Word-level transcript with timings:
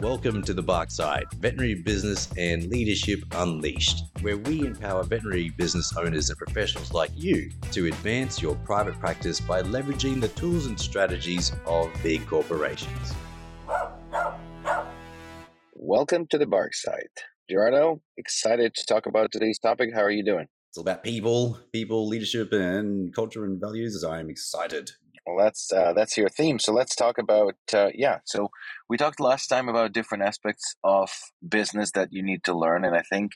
Welcome 0.00 0.42
to 0.42 0.52
the 0.52 0.62
Bark 0.62 0.90
Side, 0.90 1.26
Veterinary 1.38 1.76
Business 1.76 2.28
and 2.36 2.64
Leadership 2.68 3.20
Unleashed, 3.30 4.02
where 4.22 4.36
we 4.36 4.66
empower 4.66 5.04
veterinary 5.04 5.50
business 5.50 5.96
owners 5.96 6.30
and 6.30 6.36
professionals 6.36 6.92
like 6.92 7.12
you 7.14 7.48
to 7.70 7.86
advance 7.86 8.42
your 8.42 8.56
private 8.56 8.98
practice 8.98 9.40
by 9.40 9.62
leveraging 9.62 10.20
the 10.20 10.28
tools 10.28 10.66
and 10.66 10.78
strategies 10.78 11.52
of 11.64 11.88
big 12.02 12.26
corporations. 12.26 13.14
Welcome 15.74 16.26
to 16.30 16.38
the 16.38 16.46
Bark 16.46 16.74
Side. 16.74 17.08
Gerardo, 17.48 18.02
excited 18.16 18.74
to 18.74 18.86
talk 18.86 19.06
about 19.06 19.30
today's 19.30 19.60
topic. 19.60 19.90
How 19.94 20.02
are 20.02 20.10
you 20.10 20.24
doing? 20.24 20.48
It's 20.70 20.76
all 20.76 20.82
about 20.82 21.04
people, 21.04 21.60
people, 21.72 22.08
leadership, 22.08 22.52
and 22.52 23.14
culture 23.14 23.44
and 23.44 23.60
values. 23.60 23.94
As 23.94 24.02
I 24.02 24.18
am 24.18 24.28
excited 24.28 24.90
well, 25.26 25.42
that's 25.42 25.72
uh, 25.72 25.92
that's 25.94 26.16
your 26.16 26.28
theme. 26.28 26.58
So 26.58 26.72
let's 26.72 26.94
talk 26.94 27.18
about 27.18 27.56
uh, 27.72 27.90
yeah. 27.94 28.18
So 28.24 28.50
we 28.88 28.96
talked 28.96 29.20
last 29.20 29.46
time 29.46 29.68
about 29.68 29.92
different 29.92 30.24
aspects 30.24 30.76
of 30.84 31.10
business 31.46 31.92
that 31.92 32.12
you 32.12 32.22
need 32.22 32.44
to 32.44 32.56
learn, 32.56 32.84
and 32.84 32.94
I 32.94 33.02
think 33.02 33.32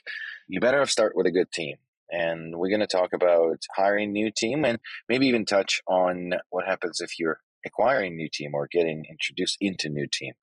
you 0.47 0.59
better 0.59 0.85
start 0.85 1.13
with 1.15 1.25
a 1.25 1.31
good 1.31 1.51
team. 1.51 1.77
And 2.11 2.55
we're 2.55 2.69
going 2.69 2.79
to 2.79 2.87
talk 2.87 3.13
about 3.13 3.61
hiring 3.75 4.11
new 4.11 4.31
team, 4.35 4.65
and 4.65 4.79
maybe 5.07 5.27
even 5.27 5.45
touch 5.45 5.81
on 5.87 6.33
what 6.49 6.65
happens 6.67 7.01
if 7.01 7.19
you're 7.19 7.39
acquiring 7.65 8.15
new 8.15 8.29
team 8.31 8.51
or 8.53 8.67
getting 8.71 9.05
introduced 9.09 9.57
into 9.59 9.89
new 9.89 10.07
team. 10.11 10.33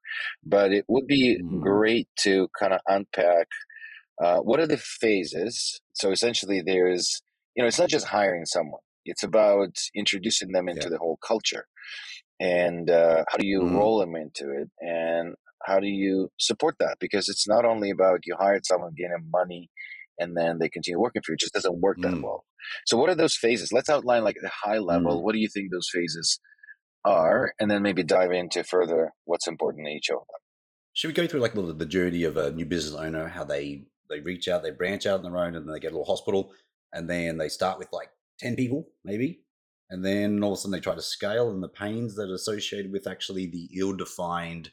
But 0.45 0.73
it 0.73 0.85
would 0.89 1.07
be 1.07 1.39
mm. 1.43 1.61
great 1.61 2.09
to 2.21 2.49
kind 2.59 2.73
of 2.73 2.81
unpack 2.87 3.49
uh, 4.23 4.39
what 4.39 4.61
are 4.61 4.67
the 4.67 4.79
phases. 4.79 5.81
So 5.93 6.11
essentially, 6.11 6.61
there's 6.61 7.23
you 7.55 7.63
know 7.63 7.69
it's 7.69 7.79
not 7.79 7.89
just 7.89 8.07
hiring 8.07 8.47
someone 8.47 8.81
it's 9.07 9.23
about 9.23 9.77
introducing 9.95 10.53
them 10.53 10.69
into 10.69 10.85
yeah. 10.85 10.91
the 10.91 10.99
whole 10.99 11.19
culture. 11.27 11.67
And 12.39 12.91
uh, 12.91 13.25
how 13.29 13.39
do 13.39 13.47
you 13.47 13.61
mm-hmm. 13.61 13.77
roll 13.77 14.01
them 14.01 14.15
into 14.15 14.51
it? 14.51 14.69
And 14.81 15.35
how 15.65 15.81
do 15.81 15.87
you 15.87 16.31
support 16.39 16.77
that? 16.81 16.99
Because 17.01 17.29
it's 17.29 17.49
not 17.49 17.65
only 17.65 17.91
about 17.91 18.21
you 18.25 18.37
hired 18.39 18.67
someone, 18.67 18.93
getting 18.97 19.13
them 19.13 19.31
money, 19.33 19.71
and 20.19 20.37
then 20.37 20.59
they 20.59 20.69
continue 20.69 21.01
working 21.01 21.23
for 21.25 21.33
you. 21.33 21.35
It 21.35 21.41
just 21.41 21.55
doesn't 21.55 21.81
work 21.81 21.97
that 22.01 22.13
mm. 22.13 22.23
well. 22.23 22.45
So, 22.87 22.97
what 22.97 23.11
are 23.11 23.15
those 23.15 23.37
phases? 23.37 23.73
Let's 23.73 23.89
outline 23.89 24.25
like 24.25 24.37
at 24.37 24.43
the 24.43 24.51
high 24.65 24.79
level. 24.79 25.19
Mm. 25.19 25.23
What 25.23 25.33
do 25.33 25.39
you 25.39 25.49
think 25.49 25.71
those 25.71 25.89
phases 25.93 26.41
are? 27.05 27.53
And 27.59 27.71
then 27.71 27.83
maybe 27.83 28.03
dive 28.03 28.33
into 28.33 28.65
further 28.65 29.13
what's 29.25 29.49
important 29.49 29.87
in 29.87 29.95
each 29.95 30.11
of 30.11 30.19
them. 30.19 30.41
Should 30.93 31.09
we 31.09 31.15
go 31.15 31.27
through 31.27 31.41
like 31.41 31.55
the, 31.55 31.75
the 31.75 31.87
journey 31.87 32.25
of 32.25 32.37
a 32.37 32.53
new 32.53 32.65
business 32.65 32.99
owner, 32.99 33.29
how 33.29 33.45
they 33.45 33.85
they 34.09 34.21
reach 34.21 34.49
out, 34.49 34.63
they 34.63 34.71
branch 34.71 35.07
out 35.07 35.25
on 35.25 35.31
their 35.31 35.37
own, 35.37 35.55
and 35.55 35.67
then 35.67 35.73
they 35.73 35.81
get 35.81 35.93
a 35.93 35.97
little 35.97 36.07
hospital, 36.07 36.53
and 36.93 37.09
then 37.09 37.39
they 37.39 37.49
start 37.49 37.79
with 37.79 37.89
like 37.93 38.11
10 38.41 38.57
people, 38.57 38.89
maybe. 39.05 39.41
And 39.91 40.05
then 40.05 40.43
all 40.43 40.53
of 40.53 40.59
a 40.59 40.61
sudden 40.61 40.73
they 40.73 40.81
try 40.81 40.95
to 40.95 41.03
scale 41.03 41.51
and 41.51 41.63
the 41.63 41.69
pains 41.69 42.17
that 42.17 42.31
are 42.31 42.35
associated 42.35 42.93
with 42.93 43.07
actually 43.07 43.47
the 43.47 43.69
ill 43.79 43.93
defined 43.93 44.71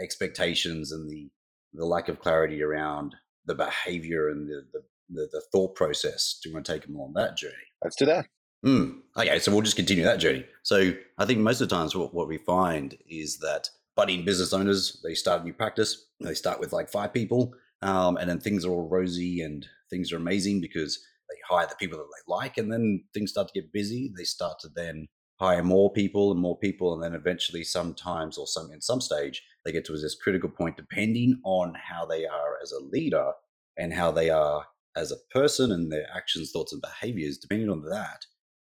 expectations 0.00 0.92
and 0.92 1.10
the, 1.10 1.30
the 1.74 1.84
lack 1.84 2.08
of 2.08 2.20
clarity 2.20 2.62
around 2.62 3.14
the 3.46 3.54
behavior 3.54 4.28
and 4.28 4.48
the, 4.48 4.62
the, 4.72 4.82
the, 5.10 5.28
the 5.32 5.42
thought 5.52 5.74
process. 5.74 6.38
Do 6.42 6.48
you 6.48 6.54
want 6.54 6.66
to 6.66 6.72
take 6.72 6.86
them 6.86 6.96
on 6.96 7.12
that 7.14 7.36
journey? 7.36 7.54
Let's 7.82 7.96
do 7.96 8.06
that. 8.06 8.26
Mm. 8.64 9.00
Okay, 9.16 9.38
so 9.40 9.50
we'll 9.50 9.62
just 9.62 9.76
continue 9.76 10.04
that 10.04 10.20
journey. 10.20 10.44
So 10.62 10.92
I 11.18 11.24
think 11.24 11.40
most 11.40 11.60
of 11.60 11.68
the 11.68 11.74
times 11.74 11.96
what, 11.96 12.14
what 12.14 12.28
we 12.28 12.38
find 12.38 12.96
is 13.08 13.38
that 13.38 13.68
budding 13.96 14.24
business 14.24 14.52
owners, 14.52 15.00
they 15.02 15.14
start 15.14 15.40
a 15.40 15.44
new 15.44 15.52
practice, 15.52 16.06
they 16.20 16.34
start 16.34 16.60
with 16.60 16.72
like 16.72 16.88
five 16.88 17.12
people, 17.12 17.54
um, 17.82 18.16
and 18.16 18.30
then 18.30 18.40
things 18.40 18.64
are 18.64 18.70
all 18.70 18.88
rosy 18.88 19.42
and 19.42 19.66
things 19.90 20.12
are 20.12 20.16
amazing 20.16 20.60
because 20.60 21.04
they 21.32 21.54
hire 21.54 21.66
the 21.66 21.76
people 21.76 21.98
that 21.98 22.04
they 22.04 22.32
like, 22.32 22.58
and 22.58 22.72
then 22.72 23.04
things 23.14 23.30
start 23.30 23.48
to 23.48 23.60
get 23.60 23.72
busy. 23.72 24.12
They 24.16 24.24
start 24.24 24.58
to 24.60 24.68
then 24.68 25.08
hire 25.40 25.62
more 25.62 25.92
people 25.92 26.30
and 26.30 26.40
more 26.40 26.58
people, 26.58 26.92
and 26.92 27.02
then 27.02 27.14
eventually, 27.14 27.64
sometimes 27.64 28.38
or 28.38 28.46
some 28.46 28.70
in 28.72 28.80
some 28.80 29.00
stage, 29.00 29.42
they 29.64 29.72
get 29.72 29.84
to 29.86 29.92
this 29.92 30.14
critical 30.14 30.48
point, 30.48 30.76
depending 30.76 31.40
on 31.44 31.74
how 31.74 32.04
they 32.04 32.26
are 32.26 32.58
as 32.62 32.72
a 32.72 32.84
leader 32.84 33.32
and 33.76 33.94
how 33.94 34.10
they 34.10 34.30
are 34.30 34.66
as 34.96 35.10
a 35.10 35.16
person 35.32 35.72
and 35.72 35.90
their 35.90 36.06
actions, 36.14 36.52
thoughts, 36.52 36.72
and 36.72 36.82
behaviors. 36.82 37.38
Depending 37.38 37.70
on 37.70 37.82
that, 37.88 38.26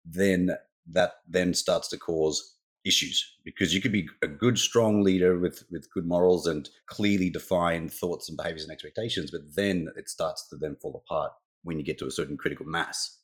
then 0.05 0.51
that 0.87 1.15
then 1.29 1.55
starts 1.55 1.89
to 1.89 1.97
cause 1.99 2.57
issues 2.85 3.37
because 3.45 3.75
you 3.75 3.81
could 3.81 3.93
be 3.93 4.09
a 4.23 4.27
good 4.27 4.59
strong 4.59 5.03
leader 5.03 5.39
with 5.39 5.65
with 5.71 5.93
good 5.93 6.07
morals 6.07 6.47
and 6.47 6.71
clearly 6.87 7.29
defined 7.29 7.93
thoughts 7.93 8.29
and 8.29 8.39
behaviors 8.39 8.63
and 8.63 8.73
expectations 8.73 9.31
but 9.31 9.43
then 9.55 9.89
it 9.97 10.09
starts 10.09 10.49
to 10.49 10.57
then 10.57 10.75
fall 10.81 11.03
apart 11.05 11.33
when 11.63 11.79
you 11.79 11.85
get 11.85 11.99
to 11.99 12.07
a 12.07 12.11
certain 12.11 12.37
critical 12.37 12.67
mass. 12.67 13.19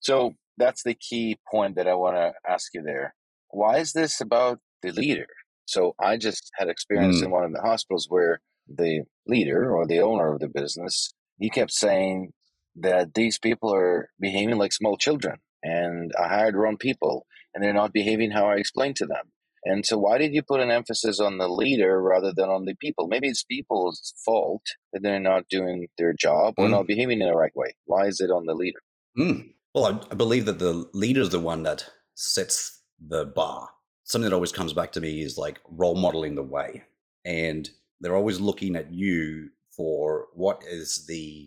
So 0.00 0.34
that's 0.56 0.82
the 0.82 0.94
key 0.94 1.38
point 1.50 1.76
that 1.76 1.88
I 1.88 1.94
want 1.94 2.16
to 2.16 2.32
ask 2.48 2.72
you 2.74 2.82
there. 2.82 3.14
Why 3.50 3.78
is 3.78 3.92
this 3.92 4.20
about 4.20 4.58
the 4.82 4.92
leader? 4.92 5.26
So 5.66 5.94
I 6.00 6.16
just 6.16 6.50
had 6.58 6.68
experience 6.68 7.20
mm. 7.20 7.24
in 7.24 7.30
one 7.30 7.44
of 7.44 7.52
the 7.52 7.62
hospitals 7.62 8.06
where 8.08 8.40
the 8.68 9.02
leader 9.26 9.74
or 9.74 9.86
the 9.86 10.00
owner 10.00 10.32
of 10.32 10.40
the 10.40 10.48
business, 10.48 11.14
he 11.38 11.50
kept 11.50 11.72
saying 11.72 12.32
that 12.76 13.14
these 13.14 13.38
people 13.38 13.74
are 13.74 14.10
behaving 14.20 14.58
like 14.58 14.72
small 14.72 14.96
children 14.96 15.36
and 15.62 16.12
I 16.18 16.28
hired 16.28 16.56
wrong 16.56 16.76
people 16.76 17.26
and 17.54 17.62
they're 17.62 17.72
not 17.72 17.92
behaving 17.92 18.30
how 18.30 18.46
I 18.46 18.56
explained 18.56 18.96
to 18.96 19.06
them. 19.06 19.30
And 19.64 19.86
so, 19.86 19.96
why 19.96 20.18
did 20.18 20.34
you 20.34 20.42
put 20.42 20.60
an 20.60 20.70
emphasis 20.70 21.20
on 21.20 21.38
the 21.38 21.48
leader 21.48 22.00
rather 22.00 22.32
than 22.34 22.48
on 22.48 22.66
the 22.66 22.74
people? 22.74 23.08
Maybe 23.08 23.28
it's 23.28 23.42
people's 23.42 24.12
fault 24.24 24.62
that 24.92 25.02
they're 25.02 25.20
not 25.20 25.48
doing 25.48 25.88
their 25.96 26.12
job 26.12 26.54
or 26.58 26.66
mm. 26.66 26.70
not 26.70 26.86
behaving 26.86 27.22
in 27.22 27.28
the 27.28 27.34
right 27.34 27.54
way. 27.56 27.74
Why 27.86 28.06
is 28.06 28.20
it 28.20 28.30
on 28.30 28.46
the 28.46 28.54
leader? 28.54 28.80
Mm. 29.18 29.52
Well, 29.74 29.86
I, 29.86 30.12
I 30.12 30.14
believe 30.14 30.44
that 30.46 30.58
the 30.58 30.88
leader 30.92 31.22
is 31.22 31.30
the 31.30 31.40
one 31.40 31.62
that 31.62 31.88
sets 32.14 32.82
the 33.00 33.24
bar. 33.24 33.70
Something 34.04 34.28
that 34.28 34.34
always 34.34 34.52
comes 34.52 34.74
back 34.74 34.92
to 34.92 35.00
me 35.00 35.22
is 35.22 35.38
like 35.38 35.60
role 35.70 35.96
modeling 35.96 36.34
the 36.34 36.42
way. 36.42 36.84
And 37.24 37.68
they're 38.00 38.16
always 38.16 38.40
looking 38.40 38.76
at 38.76 38.92
you 38.92 39.48
for 39.74 40.26
what 40.34 40.62
is 40.68 41.06
the 41.06 41.46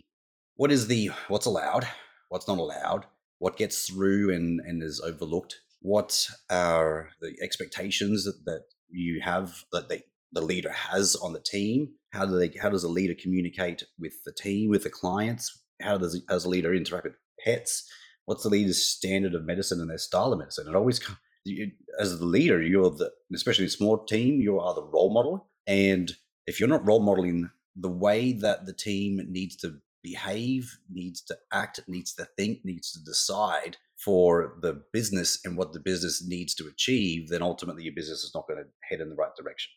what 0.56 0.72
is 0.72 0.88
the 0.88 1.10
what's 1.28 1.46
allowed, 1.46 1.86
what's 2.30 2.48
not 2.48 2.58
allowed, 2.58 3.06
what 3.38 3.56
gets 3.56 3.86
through 3.86 4.34
and, 4.34 4.60
and 4.60 4.82
is 4.82 5.00
overlooked 5.00 5.60
what 5.80 6.28
are 6.50 7.10
the 7.20 7.36
expectations 7.42 8.24
that, 8.24 8.44
that 8.44 8.64
you 8.90 9.20
have 9.22 9.64
that 9.72 9.88
they, 9.88 10.02
the 10.32 10.40
leader 10.40 10.72
has 10.72 11.16
on 11.16 11.32
the 11.32 11.40
team? 11.40 11.88
How 12.12 12.24
do 12.26 12.38
they? 12.38 12.52
How 12.60 12.70
does 12.70 12.84
a 12.84 12.88
leader 12.88 13.14
communicate 13.20 13.84
with 13.98 14.24
the 14.24 14.32
team, 14.32 14.70
with 14.70 14.84
the 14.84 14.90
clients? 14.90 15.62
How 15.80 15.98
does 15.98 16.20
does 16.28 16.44
a 16.44 16.48
leader 16.48 16.74
interact 16.74 17.04
with 17.04 17.16
pets? 17.44 17.88
What's 18.24 18.42
the 18.42 18.50
leader's 18.50 18.82
standard 18.82 19.34
of 19.34 19.44
medicine 19.44 19.80
and 19.80 19.90
their 19.90 19.98
style 19.98 20.32
of 20.32 20.38
medicine? 20.38 20.66
It 20.68 20.74
always 20.74 21.00
you, 21.44 21.70
as 21.98 22.18
the 22.18 22.26
leader, 22.26 22.62
you're 22.62 22.90
the 22.90 23.10
especially 23.34 23.68
small 23.68 24.04
team, 24.04 24.40
you 24.40 24.58
are 24.58 24.74
the 24.74 24.82
role 24.82 25.12
model. 25.12 25.48
And 25.66 26.12
if 26.46 26.60
you're 26.60 26.68
not 26.68 26.86
role 26.86 27.00
modeling 27.00 27.50
the 27.76 27.88
way 27.88 28.32
that 28.32 28.66
the 28.66 28.72
team 28.72 29.20
needs 29.28 29.56
to 29.56 29.76
behave, 30.02 30.78
needs 30.90 31.20
to 31.22 31.36
act, 31.52 31.80
needs 31.88 32.12
to 32.14 32.26
think, 32.36 32.64
needs 32.64 32.92
to 32.92 33.04
decide, 33.04 33.76
for 34.04 34.58
the 34.62 34.82
business 34.92 35.40
and 35.44 35.56
what 35.56 35.72
the 35.72 35.80
business 35.80 36.24
needs 36.26 36.54
to 36.54 36.66
achieve, 36.68 37.28
then 37.28 37.42
ultimately 37.42 37.82
your 37.82 37.94
business 37.94 38.22
is 38.22 38.32
not 38.34 38.46
going 38.46 38.62
to 38.62 38.68
head 38.88 39.00
in 39.00 39.10
the 39.10 39.16
right 39.16 39.34
direction. 39.36 39.72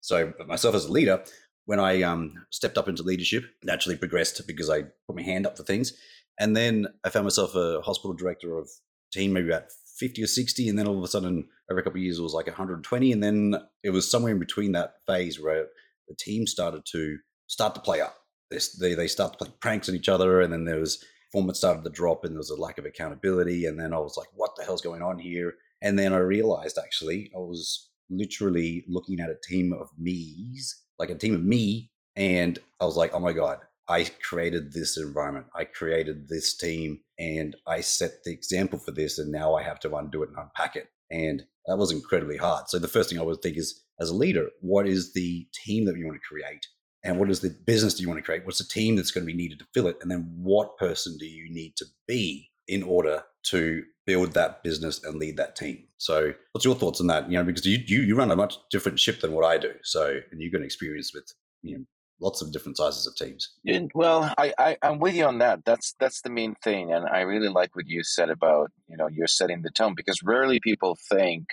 So, 0.00 0.32
myself 0.46 0.74
as 0.74 0.84
a 0.84 0.92
leader, 0.92 1.24
when 1.64 1.80
I 1.80 2.02
um, 2.02 2.34
stepped 2.50 2.78
up 2.78 2.88
into 2.88 3.02
leadership, 3.02 3.44
naturally 3.64 3.96
progressed 3.96 4.40
because 4.46 4.70
I 4.70 4.82
put 5.06 5.16
my 5.16 5.22
hand 5.22 5.46
up 5.46 5.56
for 5.56 5.64
things. 5.64 5.92
And 6.38 6.56
then 6.56 6.86
I 7.04 7.10
found 7.10 7.24
myself 7.24 7.54
a 7.54 7.80
hospital 7.80 8.14
director 8.14 8.56
of 8.56 8.68
team, 9.12 9.32
maybe 9.32 9.48
about 9.48 9.72
50 9.98 10.22
or 10.22 10.26
60. 10.26 10.68
And 10.68 10.78
then 10.78 10.86
all 10.86 10.98
of 10.98 11.02
a 11.02 11.08
sudden, 11.08 11.48
over 11.70 11.80
a 11.80 11.82
couple 11.82 11.98
of 11.98 12.04
years, 12.04 12.18
it 12.18 12.22
was 12.22 12.34
like 12.34 12.46
120. 12.46 13.12
And 13.12 13.22
then 13.22 13.56
it 13.82 13.90
was 13.90 14.08
somewhere 14.08 14.32
in 14.32 14.38
between 14.38 14.72
that 14.72 14.94
phase 15.06 15.40
where 15.40 15.66
the 16.08 16.14
team 16.14 16.46
started 16.46 16.82
to 16.92 17.18
start 17.48 17.74
to 17.74 17.80
play 17.80 18.00
up. 18.00 18.16
They, 18.50 18.94
they 18.94 19.08
start 19.08 19.32
to 19.32 19.38
play 19.38 19.54
pranks 19.60 19.88
on 19.88 19.96
each 19.96 20.08
other. 20.08 20.40
And 20.40 20.52
then 20.52 20.66
there 20.66 20.78
was 20.78 21.04
performance 21.36 21.58
started 21.58 21.84
to 21.84 21.90
drop 21.90 22.24
and 22.24 22.32
there 22.32 22.38
was 22.38 22.48
a 22.48 22.56
lack 22.56 22.78
of 22.78 22.86
accountability. 22.86 23.66
And 23.66 23.78
then 23.78 23.92
I 23.92 23.98
was 23.98 24.16
like, 24.16 24.28
what 24.34 24.56
the 24.56 24.64
hell's 24.64 24.80
going 24.80 25.02
on 25.02 25.18
here? 25.18 25.52
And 25.82 25.98
then 25.98 26.14
I 26.14 26.18
realized 26.18 26.78
actually 26.82 27.30
I 27.34 27.38
was 27.38 27.90
literally 28.08 28.86
looking 28.88 29.20
at 29.20 29.28
a 29.28 29.36
team 29.46 29.74
of 29.74 29.90
me's, 29.98 30.82
like 30.98 31.10
a 31.10 31.14
team 31.14 31.34
of 31.34 31.44
me. 31.44 31.90
And 32.16 32.58
I 32.80 32.86
was 32.86 32.96
like, 32.96 33.12
oh 33.12 33.18
my 33.18 33.34
God, 33.34 33.58
I 33.86 34.08
created 34.26 34.72
this 34.72 34.96
environment. 34.96 35.48
I 35.54 35.64
created 35.64 36.26
this 36.26 36.56
team 36.56 37.00
and 37.18 37.54
I 37.66 37.82
set 37.82 38.24
the 38.24 38.32
example 38.32 38.78
for 38.78 38.92
this. 38.92 39.18
And 39.18 39.30
now 39.30 39.54
I 39.54 39.62
have 39.62 39.80
to 39.80 39.94
undo 39.94 40.22
it 40.22 40.30
and 40.30 40.38
unpack 40.38 40.74
it. 40.74 40.88
And 41.10 41.44
that 41.66 41.76
was 41.76 41.92
incredibly 41.92 42.38
hard. 42.38 42.70
So 42.70 42.78
the 42.78 42.88
first 42.88 43.10
thing 43.10 43.18
I 43.18 43.22
would 43.22 43.42
think 43.42 43.58
is, 43.58 43.82
as 44.00 44.08
a 44.08 44.14
leader, 44.14 44.48
what 44.62 44.88
is 44.88 45.12
the 45.12 45.46
team 45.52 45.84
that 45.84 45.98
you 45.98 46.06
want 46.06 46.16
to 46.16 46.26
create? 46.26 46.66
And 47.06 47.18
what 47.18 47.30
is 47.30 47.40
the 47.40 47.50
business 47.50 47.94
do 47.94 48.02
you 48.02 48.08
want 48.08 48.18
to 48.18 48.24
create? 48.24 48.44
What's 48.44 48.58
the 48.58 48.64
team 48.64 48.96
that's 48.96 49.12
going 49.12 49.24
to 49.24 49.32
be 49.32 49.36
needed 49.36 49.60
to 49.60 49.66
fill 49.72 49.86
it? 49.86 49.96
And 50.02 50.10
then 50.10 50.28
what 50.36 50.76
person 50.76 51.16
do 51.16 51.26
you 51.26 51.48
need 51.52 51.76
to 51.76 51.86
be 52.08 52.50
in 52.66 52.82
order 52.82 53.22
to 53.44 53.84
build 54.06 54.32
that 54.32 54.64
business 54.64 55.02
and 55.04 55.14
lead 55.16 55.36
that 55.36 55.54
team? 55.54 55.84
So 55.98 56.32
what's 56.50 56.64
your 56.64 56.74
thoughts 56.74 57.00
on 57.00 57.06
that? 57.06 57.30
You 57.30 57.38
know 57.38 57.44
because 57.44 57.64
you 57.64 57.78
you, 57.86 58.02
you 58.02 58.16
run 58.16 58.32
a 58.32 58.36
much 58.36 58.56
different 58.70 58.98
ship 58.98 59.20
than 59.20 59.32
what 59.32 59.44
i 59.44 59.56
do. 59.56 59.72
So 59.84 60.18
and 60.30 60.42
you've 60.42 60.52
got 60.52 60.62
experience 60.62 61.12
with 61.14 61.32
you 61.62 61.78
know 61.78 61.84
lots 62.20 62.42
of 62.42 62.50
different 62.52 62.76
sizes 62.76 63.06
of 63.06 63.14
teams. 63.14 63.52
Well 63.94 64.34
I, 64.36 64.52
I 64.58 64.76
i'm 64.82 64.98
with 64.98 65.14
you 65.14 65.26
on 65.26 65.38
that. 65.38 65.64
That's 65.64 65.94
that's 66.00 66.22
the 66.22 66.30
main 66.30 66.56
thing. 66.64 66.92
And 66.92 67.06
i 67.06 67.20
really 67.20 67.48
like 67.48 67.76
what 67.76 67.86
you 67.86 68.02
said 68.02 68.30
about 68.30 68.72
you 68.88 68.96
know 68.96 69.08
you're 69.08 69.28
setting 69.28 69.62
the 69.62 69.70
tone 69.70 69.94
because 69.96 70.22
rarely 70.24 70.58
people 70.60 70.98
think 71.08 71.46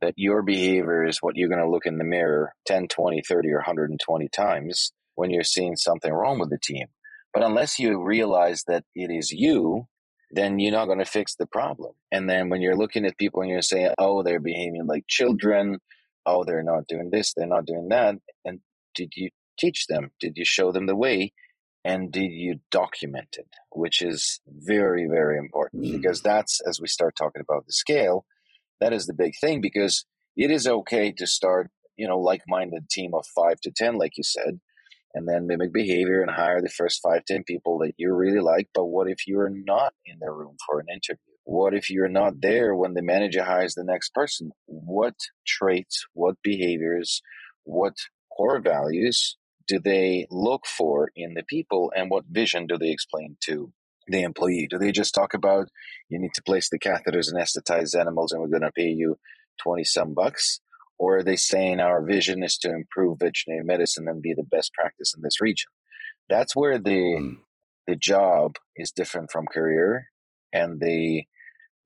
that 0.00 0.14
your 0.16 0.42
behavior 0.42 1.04
is 1.04 1.18
what 1.22 1.36
you're 1.36 1.48
going 1.48 1.60
to 1.60 1.68
look 1.68 1.84
in 1.84 1.98
the 1.98 2.04
mirror 2.04 2.52
10, 2.66 2.86
20, 2.86 3.20
30, 3.26 3.48
or 3.50 3.56
120 3.56 4.28
times 4.28 4.92
when 5.18 5.30
you're 5.30 5.42
seeing 5.42 5.74
something 5.74 6.12
wrong 6.12 6.38
with 6.38 6.48
the 6.48 6.60
team. 6.62 6.86
But 7.34 7.42
unless 7.42 7.80
you 7.80 8.00
realize 8.00 8.62
that 8.68 8.84
it 8.94 9.10
is 9.10 9.32
you, 9.32 9.88
then 10.30 10.60
you're 10.60 10.70
not 10.70 10.86
going 10.86 11.00
to 11.00 11.04
fix 11.04 11.34
the 11.34 11.46
problem. 11.46 11.92
And 12.12 12.30
then 12.30 12.50
when 12.50 12.62
you're 12.62 12.76
looking 12.76 13.04
at 13.04 13.18
people 13.18 13.42
and 13.42 13.50
you're 13.50 13.60
saying, 13.60 13.94
oh, 13.98 14.22
they're 14.22 14.38
behaving 14.38 14.86
like 14.86 15.08
children, 15.08 15.78
oh, 16.24 16.44
they're 16.44 16.62
not 16.62 16.86
doing 16.86 17.10
this, 17.10 17.34
they're 17.34 17.48
not 17.48 17.66
doing 17.66 17.88
that. 17.88 18.14
And 18.44 18.60
did 18.94 19.14
you 19.16 19.30
teach 19.58 19.88
them? 19.88 20.12
Did 20.20 20.34
you 20.36 20.44
show 20.44 20.70
them 20.70 20.86
the 20.86 20.94
way? 20.94 21.32
And 21.84 22.12
did 22.12 22.30
you 22.30 22.60
document 22.70 23.36
it? 23.38 23.48
Which 23.72 24.02
is 24.02 24.40
very, 24.46 25.08
very 25.10 25.36
important 25.36 25.82
mm. 25.82 25.96
because 25.96 26.22
that's, 26.22 26.60
as 26.60 26.80
we 26.80 26.86
start 26.86 27.16
talking 27.16 27.42
about 27.42 27.66
the 27.66 27.72
scale, 27.72 28.24
that 28.80 28.92
is 28.92 29.06
the 29.06 29.14
big 29.14 29.32
thing 29.40 29.60
because 29.60 30.04
it 30.36 30.52
is 30.52 30.68
okay 30.68 31.10
to 31.10 31.26
start, 31.26 31.70
you 31.96 32.06
know, 32.06 32.20
like 32.20 32.42
minded 32.46 32.88
team 32.88 33.14
of 33.14 33.26
five 33.34 33.60
to 33.62 33.72
10, 33.72 33.98
like 33.98 34.12
you 34.16 34.22
said, 34.22 34.60
and 35.14 35.26
then 35.26 35.46
mimic 35.46 35.72
behavior 35.72 36.20
and 36.20 36.30
hire 36.30 36.60
the 36.60 36.68
first 36.68 37.00
five, 37.02 37.24
10 37.24 37.44
people 37.44 37.78
that 37.78 37.92
you 37.96 38.12
really 38.12 38.40
like. 38.40 38.68
But 38.74 38.86
what 38.86 39.08
if 39.08 39.26
you're 39.26 39.50
not 39.50 39.94
in 40.04 40.18
the 40.20 40.30
room 40.30 40.56
for 40.66 40.80
an 40.80 40.86
interview? 40.92 41.18
What 41.44 41.74
if 41.74 41.88
you're 41.88 42.08
not 42.08 42.40
there 42.40 42.74
when 42.74 42.94
the 42.94 43.02
manager 43.02 43.42
hires 43.42 43.74
the 43.74 43.84
next 43.84 44.12
person? 44.12 44.50
What 44.66 45.14
traits, 45.46 46.04
what 46.12 46.36
behaviors, 46.42 47.22
what 47.64 47.94
core 48.36 48.60
values 48.60 49.36
do 49.66 49.78
they 49.78 50.26
look 50.30 50.66
for 50.66 51.10
in 51.16 51.34
the 51.34 51.42
people 51.42 51.92
and 51.96 52.10
what 52.10 52.24
vision 52.30 52.66
do 52.66 52.76
they 52.76 52.90
explain 52.90 53.36
to 53.44 53.72
the 54.08 54.22
employee? 54.22 54.66
Do 54.68 54.78
they 54.78 54.92
just 54.92 55.14
talk 55.14 55.34
about 55.34 55.68
you 56.08 56.18
need 56.18 56.34
to 56.34 56.42
place 56.42 56.68
the 56.70 56.78
catheters 56.78 57.30
and 57.30 57.38
anesthetize 57.38 57.98
animals 57.98 58.32
and 58.32 58.40
we're 58.40 58.48
going 58.48 58.62
to 58.62 58.72
pay 58.72 58.88
you 58.88 59.18
20 59.62 59.84
some 59.84 60.14
bucks? 60.14 60.60
Or 60.98 61.18
are 61.18 61.22
they 61.22 61.36
saying 61.36 61.80
our 61.80 62.04
vision 62.04 62.42
is 62.42 62.58
to 62.58 62.70
improve 62.70 63.20
veterinary 63.20 63.64
medicine 63.64 64.06
and 64.08 64.20
be 64.20 64.34
the 64.34 64.42
best 64.42 64.72
practice 64.74 65.14
in 65.16 65.22
this 65.22 65.40
region? 65.40 65.70
That's 66.28 66.56
where 66.56 66.78
the 66.78 66.90
mm. 66.90 67.36
the 67.86 67.96
job 67.96 68.56
is 68.76 68.92
different 68.92 69.30
from 69.30 69.46
career 69.46 70.08
and 70.52 70.80
the 70.80 71.24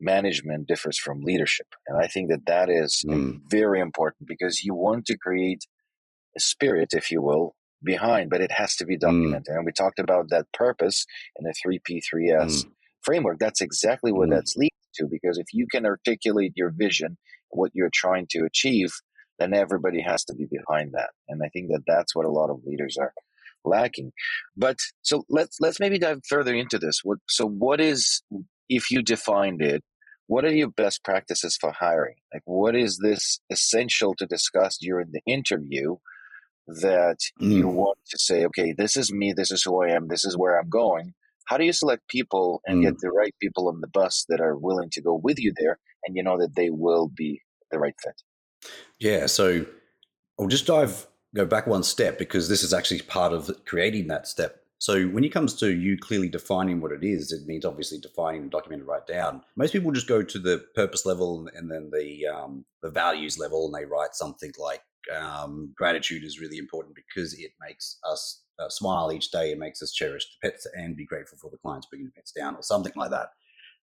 management 0.00 0.66
differs 0.66 0.98
from 0.98 1.20
leadership. 1.20 1.66
And 1.86 2.02
I 2.02 2.08
think 2.08 2.30
that 2.30 2.46
that 2.46 2.68
is 2.68 3.04
mm. 3.06 3.40
very 3.48 3.80
important 3.80 4.28
because 4.28 4.64
you 4.64 4.74
want 4.74 5.06
to 5.06 5.16
create 5.16 5.64
a 6.36 6.40
spirit, 6.40 6.88
if 6.92 7.10
you 7.10 7.22
will, 7.22 7.54
behind, 7.84 8.30
but 8.30 8.40
it 8.40 8.52
has 8.52 8.76
to 8.76 8.86
be 8.86 8.96
mm. 8.96 9.00
documented. 9.00 9.52
Mm. 9.52 9.56
And 9.58 9.66
we 9.66 9.72
talked 9.72 9.98
about 9.98 10.30
that 10.30 10.46
purpose 10.52 11.06
in 11.36 11.44
the 11.44 11.54
3P3S 11.64 12.64
mm. 12.64 12.70
framework. 13.02 13.38
That's 13.38 13.60
exactly 13.60 14.12
what 14.12 14.30
that's 14.30 14.56
leading 14.56 14.70
to, 14.96 15.06
because 15.10 15.38
if 15.38 15.46
you 15.52 15.66
can 15.70 15.86
articulate 15.86 16.52
your 16.56 16.70
vision, 16.70 17.16
what 17.52 17.70
you're 17.74 17.90
trying 17.92 18.26
to 18.30 18.44
achieve, 18.44 18.90
then 19.38 19.54
everybody 19.54 20.02
has 20.02 20.24
to 20.24 20.34
be 20.34 20.46
behind 20.50 20.92
that. 20.92 21.10
And 21.28 21.42
I 21.44 21.48
think 21.48 21.68
that 21.68 21.82
that's 21.86 22.14
what 22.14 22.26
a 22.26 22.30
lot 22.30 22.50
of 22.50 22.64
leaders 22.64 22.96
are 22.98 23.12
lacking. 23.64 24.12
But 24.56 24.78
so 25.02 25.24
let's 25.28 25.58
let's 25.60 25.80
maybe 25.80 25.98
dive 25.98 26.20
further 26.28 26.54
into 26.54 26.78
this. 26.78 27.00
What 27.02 27.18
so 27.28 27.46
what 27.46 27.80
is 27.80 28.22
if 28.68 28.90
you 28.90 29.02
defined 29.02 29.62
it, 29.62 29.82
what 30.26 30.44
are 30.44 30.54
your 30.54 30.70
best 30.70 31.04
practices 31.04 31.56
for 31.60 31.72
hiring? 31.72 32.16
Like 32.32 32.42
what 32.44 32.76
is 32.76 32.98
this 33.02 33.40
essential 33.50 34.14
to 34.16 34.26
discuss 34.26 34.78
during 34.78 35.08
the 35.12 35.22
interview 35.26 35.96
that 36.66 37.18
mm. 37.40 37.52
you 37.52 37.68
want 37.68 37.98
to 38.10 38.18
say, 38.18 38.44
okay, 38.46 38.72
this 38.72 38.96
is 38.96 39.12
me, 39.12 39.32
this 39.32 39.50
is 39.50 39.62
who 39.64 39.82
I 39.82 39.90
am, 39.90 40.08
this 40.08 40.24
is 40.24 40.36
where 40.36 40.58
I'm 40.58 40.68
going. 40.68 41.14
How 41.46 41.56
do 41.56 41.64
you 41.64 41.72
select 41.72 42.08
people 42.08 42.60
and 42.66 42.78
mm. 42.78 42.82
get 42.84 42.98
the 43.00 43.10
right 43.10 43.34
people 43.40 43.68
on 43.68 43.80
the 43.80 43.88
bus 43.88 44.24
that 44.28 44.40
are 44.40 44.56
willing 44.56 44.90
to 44.90 45.02
go 45.02 45.14
with 45.14 45.38
you 45.38 45.52
there 45.56 45.78
and 46.04 46.16
you 46.16 46.22
know 46.22 46.38
that 46.38 46.54
they 46.54 46.70
will 46.70 47.08
be 47.08 47.40
the 47.70 47.78
right 47.78 47.94
fit? 48.02 48.22
Yeah, 48.98 49.26
so 49.26 49.66
I'll 50.38 50.48
just 50.48 50.66
dive 50.66 51.06
go 51.34 51.46
back 51.46 51.66
one 51.66 51.82
step 51.82 52.18
because 52.18 52.48
this 52.48 52.62
is 52.62 52.74
actually 52.74 53.00
part 53.00 53.32
of 53.32 53.50
creating 53.64 54.06
that 54.08 54.26
step. 54.26 54.62
So 54.78 55.04
when 55.04 55.22
it 55.22 55.32
comes 55.32 55.54
to 55.60 55.72
you 55.72 55.96
clearly 55.96 56.28
defining 56.28 56.80
what 56.80 56.90
it 56.90 57.04
is, 57.04 57.30
it 57.30 57.46
means 57.46 57.64
obviously 57.64 57.98
defining 57.98 58.42
and 58.42 58.50
documenting 58.50 58.86
right 58.86 59.06
down. 59.06 59.42
Most 59.56 59.72
people 59.72 59.92
just 59.92 60.08
go 60.08 60.24
to 60.24 60.38
the 60.38 60.64
purpose 60.74 61.06
level 61.06 61.48
and 61.54 61.70
then 61.70 61.90
the 61.92 62.26
um, 62.26 62.64
the 62.82 62.90
values 62.90 63.38
level, 63.38 63.66
and 63.66 63.74
they 63.74 63.86
write 63.86 64.14
something 64.14 64.50
like 64.58 64.82
um, 65.16 65.72
gratitude 65.76 66.24
is 66.24 66.40
really 66.40 66.58
important 66.58 66.96
because 66.96 67.32
it 67.34 67.52
makes 67.60 67.98
us 68.10 68.42
uh, 68.58 68.68
smile 68.68 69.12
each 69.12 69.30
day. 69.30 69.52
It 69.52 69.58
makes 69.58 69.82
us 69.82 69.92
cherish 69.92 70.24
the 70.24 70.48
pets 70.48 70.66
and 70.76 70.96
be 70.96 71.06
grateful 71.06 71.38
for 71.38 71.50
the 71.50 71.58
clients 71.58 71.86
bringing 71.86 72.06
the 72.06 72.12
pets 72.12 72.32
down 72.32 72.56
or 72.56 72.62
something 72.62 72.92
like 72.96 73.10
that. 73.10 73.28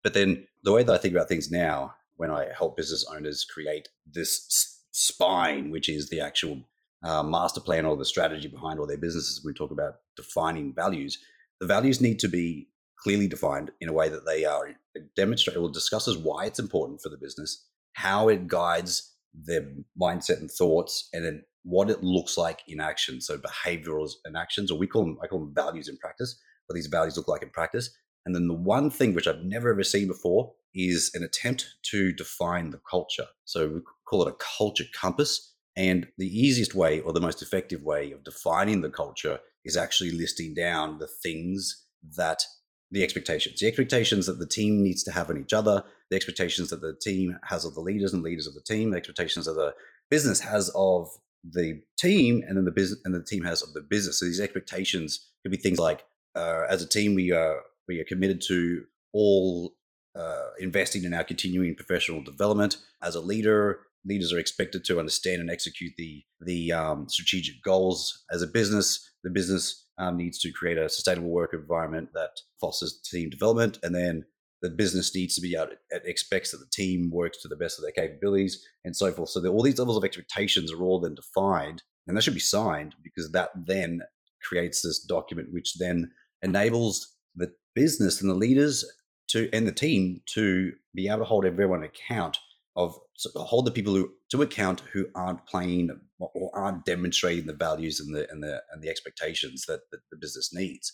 But 0.03 0.13
then 0.13 0.45
the 0.63 0.73
way 0.73 0.83
that 0.83 0.93
I 0.93 0.97
think 0.97 1.15
about 1.15 1.27
things 1.27 1.49
now, 1.49 1.95
when 2.17 2.31
I 2.31 2.47
help 2.55 2.77
business 2.77 3.05
owners 3.13 3.45
create 3.45 3.89
this 4.05 4.79
spine, 4.91 5.71
which 5.71 5.89
is 5.89 6.09
the 6.09 6.21
actual 6.21 6.61
uh, 7.03 7.23
master 7.23 7.59
plan 7.59 7.85
or 7.85 7.97
the 7.97 8.05
strategy 8.05 8.47
behind 8.47 8.79
all 8.79 8.87
their 8.87 8.97
businesses, 8.97 9.43
we 9.43 9.53
talk 9.53 9.71
about 9.71 9.95
defining 10.15 10.73
values. 10.73 11.17
The 11.59 11.67
values 11.67 12.01
need 12.01 12.19
to 12.19 12.27
be 12.27 12.69
clearly 13.03 13.27
defined 13.27 13.71
in 13.81 13.89
a 13.89 13.93
way 13.93 14.09
that 14.09 14.25
they 14.25 14.45
are 14.45 14.69
demonstrated 15.15 15.61
or 15.61 15.69
discusses 15.69 16.17
why 16.17 16.45
it's 16.45 16.59
important 16.59 17.01
for 17.01 17.09
the 17.09 17.17
business, 17.17 17.65
how 17.93 18.29
it 18.29 18.47
guides 18.47 19.13
their 19.33 19.67
mindset 19.99 20.39
and 20.39 20.49
thoughts, 20.49 21.09
and 21.11 21.25
then 21.25 21.43
what 21.63 21.89
it 21.89 22.03
looks 22.03 22.37
like 22.37 22.61
in 22.67 22.79
action. 22.79 23.19
So 23.19 23.37
behaviorals 23.37 24.11
and 24.25 24.37
actions, 24.37 24.71
or 24.71 24.77
we 24.77 24.87
call 24.87 25.03
them, 25.03 25.17
I 25.23 25.27
call 25.27 25.39
them 25.39 25.53
values 25.53 25.89
in 25.89 25.97
practice, 25.97 26.39
what 26.67 26.75
these 26.75 26.87
values 26.87 27.17
look 27.17 27.27
like 27.27 27.43
in 27.43 27.49
practice. 27.49 27.89
And 28.25 28.33
then 28.33 28.47
the 28.47 28.53
one 28.53 28.89
thing 28.89 29.13
which 29.13 29.27
I've 29.27 29.43
never 29.43 29.71
ever 29.71 29.83
seen 29.83 30.07
before 30.07 30.53
is 30.73 31.11
an 31.13 31.23
attempt 31.23 31.75
to 31.91 32.11
define 32.13 32.71
the 32.71 32.81
culture. 32.89 33.27
So 33.45 33.67
we 33.67 33.81
call 34.05 34.25
it 34.25 34.33
a 34.33 34.57
culture 34.57 34.85
compass. 34.99 35.53
And 35.75 36.07
the 36.17 36.27
easiest 36.27 36.75
way 36.75 36.99
or 37.01 37.13
the 37.13 37.21
most 37.21 37.41
effective 37.41 37.81
way 37.81 38.11
of 38.11 38.23
defining 38.23 38.81
the 38.81 38.89
culture 38.89 39.39
is 39.65 39.75
actually 39.75 40.11
listing 40.11 40.53
down 40.53 40.99
the 40.99 41.07
things 41.07 41.85
that 42.17 42.43
the 42.91 43.03
expectations, 43.03 43.59
the 43.59 43.67
expectations 43.67 44.27
that 44.27 44.37
the 44.37 44.47
team 44.47 44.83
needs 44.83 45.03
to 45.03 45.11
have 45.11 45.29
on 45.29 45.39
each 45.39 45.53
other, 45.53 45.83
the 46.11 46.15
expectations 46.15 46.69
that 46.69 46.81
the 46.81 46.95
team 47.01 47.39
has 47.43 47.65
of 47.65 47.73
the 47.73 47.81
leaders 47.81 48.13
and 48.13 48.21
leaders 48.21 48.45
of 48.45 48.53
the 48.53 48.61
team, 48.61 48.91
the 48.91 48.97
expectations 48.97 49.45
that 49.45 49.53
the 49.53 49.73
business 50.11 50.39
has 50.39 50.69
of 50.75 51.09
the 51.43 51.81
team, 51.97 52.43
and 52.47 52.55
then 52.55 52.65
the 52.65 52.71
business 52.71 53.01
and 53.03 53.15
the 53.15 53.23
team 53.23 53.43
has 53.43 53.63
of 53.63 53.73
the 53.73 53.81
business. 53.81 54.19
So 54.19 54.25
these 54.25 54.39
expectations 54.39 55.31
could 55.41 55.51
be 55.51 55.57
things 55.57 55.79
like, 55.79 56.05
uh, 56.35 56.65
as 56.69 56.83
a 56.83 56.87
team, 56.87 57.15
we 57.15 57.31
are 57.31 57.61
we 57.87 57.99
are 57.99 58.05
committed 58.05 58.41
to 58.47 58.83
all 59.13 59.75
uh, 60.15 60.49
investing 60.59 61.03
in 61.03 61.13
our 61.13 61.23
continuing 61.23 61.75
professional 61.75 62.23
development. 62.23 62.77
As 63.01 63.15
a 63.15 63.21
leader, 63.21 63.79
leaders 64.05 64.33
are 64.33 64.39
expected 64.39 64.83
to 64.85 64.99
understand 64.99 65.41
and 65.41 65.49
execute 65.49 65.93
the 65.97 66.23
the 66.41 66.71
um, 66.71 67.07
strategic 67.09 67.63
goals. 67.63 68.23
As 68.31 68.41
a 68.41 68.47
business, 68.47 69.09
the 69.23 69.29
business 69.29 69.87
um, 69.97 70.17
needs 70.17 70.39
to 70.39 70.51
create 70.51 70.77
a 70.77 70.89
sustainable 70.89 71.29
work 71.29 71.53
environment 71.53 72.09
that 72.13 72.31
fosters 72.59 72.99
team 73.01 73.29
development, 73.29 73.79
and 73.83 73.95
then 73.95 74.25
the 74.61 74.69
business 74.69 75.13
needs 75.13 75.35
to 75.35 75.41
be 75.41 75.57
out. 75.57 75.71
It 75.89 76.03
expects 76.05 76.51
that 76.51 76.57
the 76.57 76.69
team 76.71 77.09
works 77.11 77.41
to 77.41 77.47
the 77.47 77.55
best 77.55 77.77
of 77.77 77.83
their 77.83 77.91
capabilities, 77.91 78.65
and 78.85 78.95
so 78.95 79.11
forth. 79.11 79.29
So 79.29 79.45
all 79.47 79.63
these 79.63 79.79
levels 79.79 79.97
of 79.97 80.03
expectations 80.03 80.71
are 80.71 80.81
all 80.81 80.99
then 80.99 81.15
defined, 81.15 81.83
and 82.07 82.15
that 82.15 82.21
should 82.21 82.33
be 82.33 82.39
signed 82.39 82.95
because 83.03 83.31
that 83.31 83.49
then 83.55 84.01
creates 84.41 84.81
this 84.81 84.99
document, 84.99 85.49
which 85.51 85.75
then 85.79 86.11
enables 86.41 87.15
the 87.35 87.53
business 87.75 88.21
and 88.21 88.29
the 88.29 88.35
leaders 88.35 88.85
to 89.29 89.49
and 89.53 89.67
the 89.67 89.71
team 89.71 90.21
to 90.27 90.73
be 90.93 91.07
able 91.07 91.19
to 91.19 91.25
hold 91.25 91.45
everyone 91.45 91.83
account 91.83 92.37
of 92.75 92.97
hold 93.35 93.65
the 93.65 93.71
people 93.71 93.93
who 93.93 94.11
to 94.29 94.41
account 94.41 94.81
who 94.91 95.05
aren't 95.15 95.45
playing 95.45 95.89
or 96.19 96.51
aren't 96.53 96.85
demonstrating 96.85 97.45
the 97.45 97.53
values 97.53 97.99
and 97.99 98.15
the 98.15 98.29
and 98.31 98.43
the 98.43 98.61
and 98.71 98.81
the 98.81 98.89
expectations 98.89 99.65
that, 99.67 99.81
the 99.91 100.17
business 100.17 100.53
needs. 100.53 100.93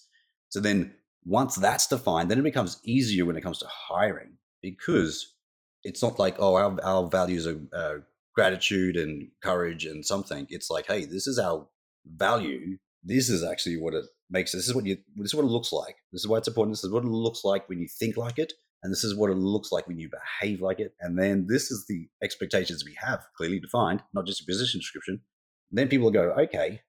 So 0.49 0.59
then 0.59 0.93
once 1.25 1.55
that's 1.55 1.87
defined, 1.87 2.29
then 2.29 2.39
it 2.39 2.43
becomes 2.43 2.79
easier 2.83 3.25
when 3.25 3.35
it 3.35 3.41
comes 3.41 3.59
to 3.59 3.67
hiring 3.69 4.37
because 4.61 5.33
it's 5.83 6.01
not 6.01 6.19
like 6.19 6.35
oh 6.39 6.55
our, 6.55 6.77
our 6.83 7.07
values 7.07 7.47
are 7.47 7.59
uh, 7.73 7.95
gratitude 8.35 8.95
and 8.95 9.29
courage 9.41 9.85
and 9.85 10.05
something. 10.05 10.47
It's 10.49 10.69
like 10.69 10.87
hey 10.87 11.05
this 11.05 11.27
is 11.27 11.39
our 11.39 11.67
value. 12.05 12.77
This 13.03 13.29
is 13.29 13.43
actually 13.43 13.77
what 13.77 13.93
it 13.93 14.05
makes. 14.29 14.51
This 14.51 14.67
is 14.67 14.73
what 14.73 14.85
you. 14.85 14.97
This 15.15 15.27
is 15.27 15.35
what 15.35 15.45
it 15.45 15.49
looks 15.49 15.71
like. 15.71 15.95
This 16.11 16.21
is 16.21 16.27
why 16.27 16.37
it's 16.37 16.47
important. 16.47 16.73
This 16.73 16.83
is 16.83 16.91
what 16.91 17.03
it 17.03 17.09
looks 17.09 17.43
like 17.43 17.67
when 17.69 17.79
you 17.79 17.87
think 17.87 18.17
like 18.17 18.39
it 18.39 18.53
and 18.83 18.91
this 18.91 19.03
is 19.03 19.15
what 19.15 19.29
it 19.29 19.37
looks 19.37 19.71
like 19.71 19.87
when 19.87 19.99
you 19.99 20.09
behave 20.09 20.61
like 20.61 20.79
it. 20.79 20.93
And 21.01 21.17
then 21.19 21.47
this 21.47 21.69
is 21.69 21.85
the 21.87 22.07
expectations 22.23 22.85
we 22.85 22.95
have 23.01 23.25
clearly 23.35 23.59
defined, 23.59 24.03
not 24.13 24.25
just 24.25 24.41
a 24.41 24.45
position 24.45 24.79
description. 24.79 25.21
And 25.71 25.77
then 25.77 25.89
people 25.89 26.11
go, 26.11 26.31
okay, 26.31 26.81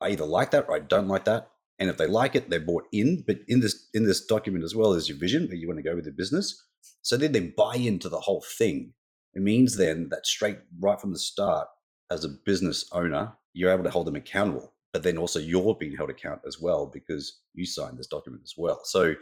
I 0.00 0.08
either 0.08 0.24
like 0.24 0.50
that 0.52 0.66
or 0.68 0.76
I 0.76 0.80
don't 0.80 1.08
like 1.08 1.24
that. 1.26 1.50
And 1.78 1.90
if 1.90 1.98
they 1.98 2.06
like 2.06 2.34
it, 2.34 2.48
they're 2.48 2.60
bought 2.60 2.84
in. 2.92 3.24
But 3.26 3.38
in 3.48 3.60
this 3.60 3.88
in 3.92 4.04
this 4.04 4.24
document 4.24 4.64
as 4.64 4.74
well 4.74 4.94
as 4.94 5.08
your 5.08 5.18
vision, 5.18 5.46
where 5.46 5.56
you 5.56 5.66
want 5.66 5.78
to 5.78 5.82
go 5.82 5.94
with 5.94 6.04
the 6.04 6.12
business. 6.12 6.62
So 7.02 7.16
then 7.16 7.32
they 7.32 7.40
buy 7.40 7.76
into 7.76 8.08
the 8.08 8.20
whole 8.20 8.42
thing. 8.58 8.94
It 9.34 9.42
means 9.42 9.76
then 9.76 10.08
that 10.10 10.26
straight 10.26 10.58
right 10.80 11.00
from 11.00 11.12
the 11.12 11.18
start, 11.18 11.68
as 12.10 12.24
a 12.24 12.28
business 12.28 12.86
owner, 12.92 13.32
you're 13.52 13.72
able 13.72 13.84
to 13.84 13.90
hold 13.90 14.06
them 14.06 14.16
accountable. 14.16 14.73
But 14.94 15.02
then 15.02 15.18
also 15.18 15.40
you're 15.40 15.74
being 15.74 15.96
held 15.96 16.08
account 16.08 16.42
as 16.46 16.60
well 16.60 16.86
because 16.86 17.40
you 17.52 17.66
signed 17.66 17.98
this 17.98 18.06
document 18.06 18.42
as 18.44 18.54
well. 18.56 18.80
So 18.84 19.14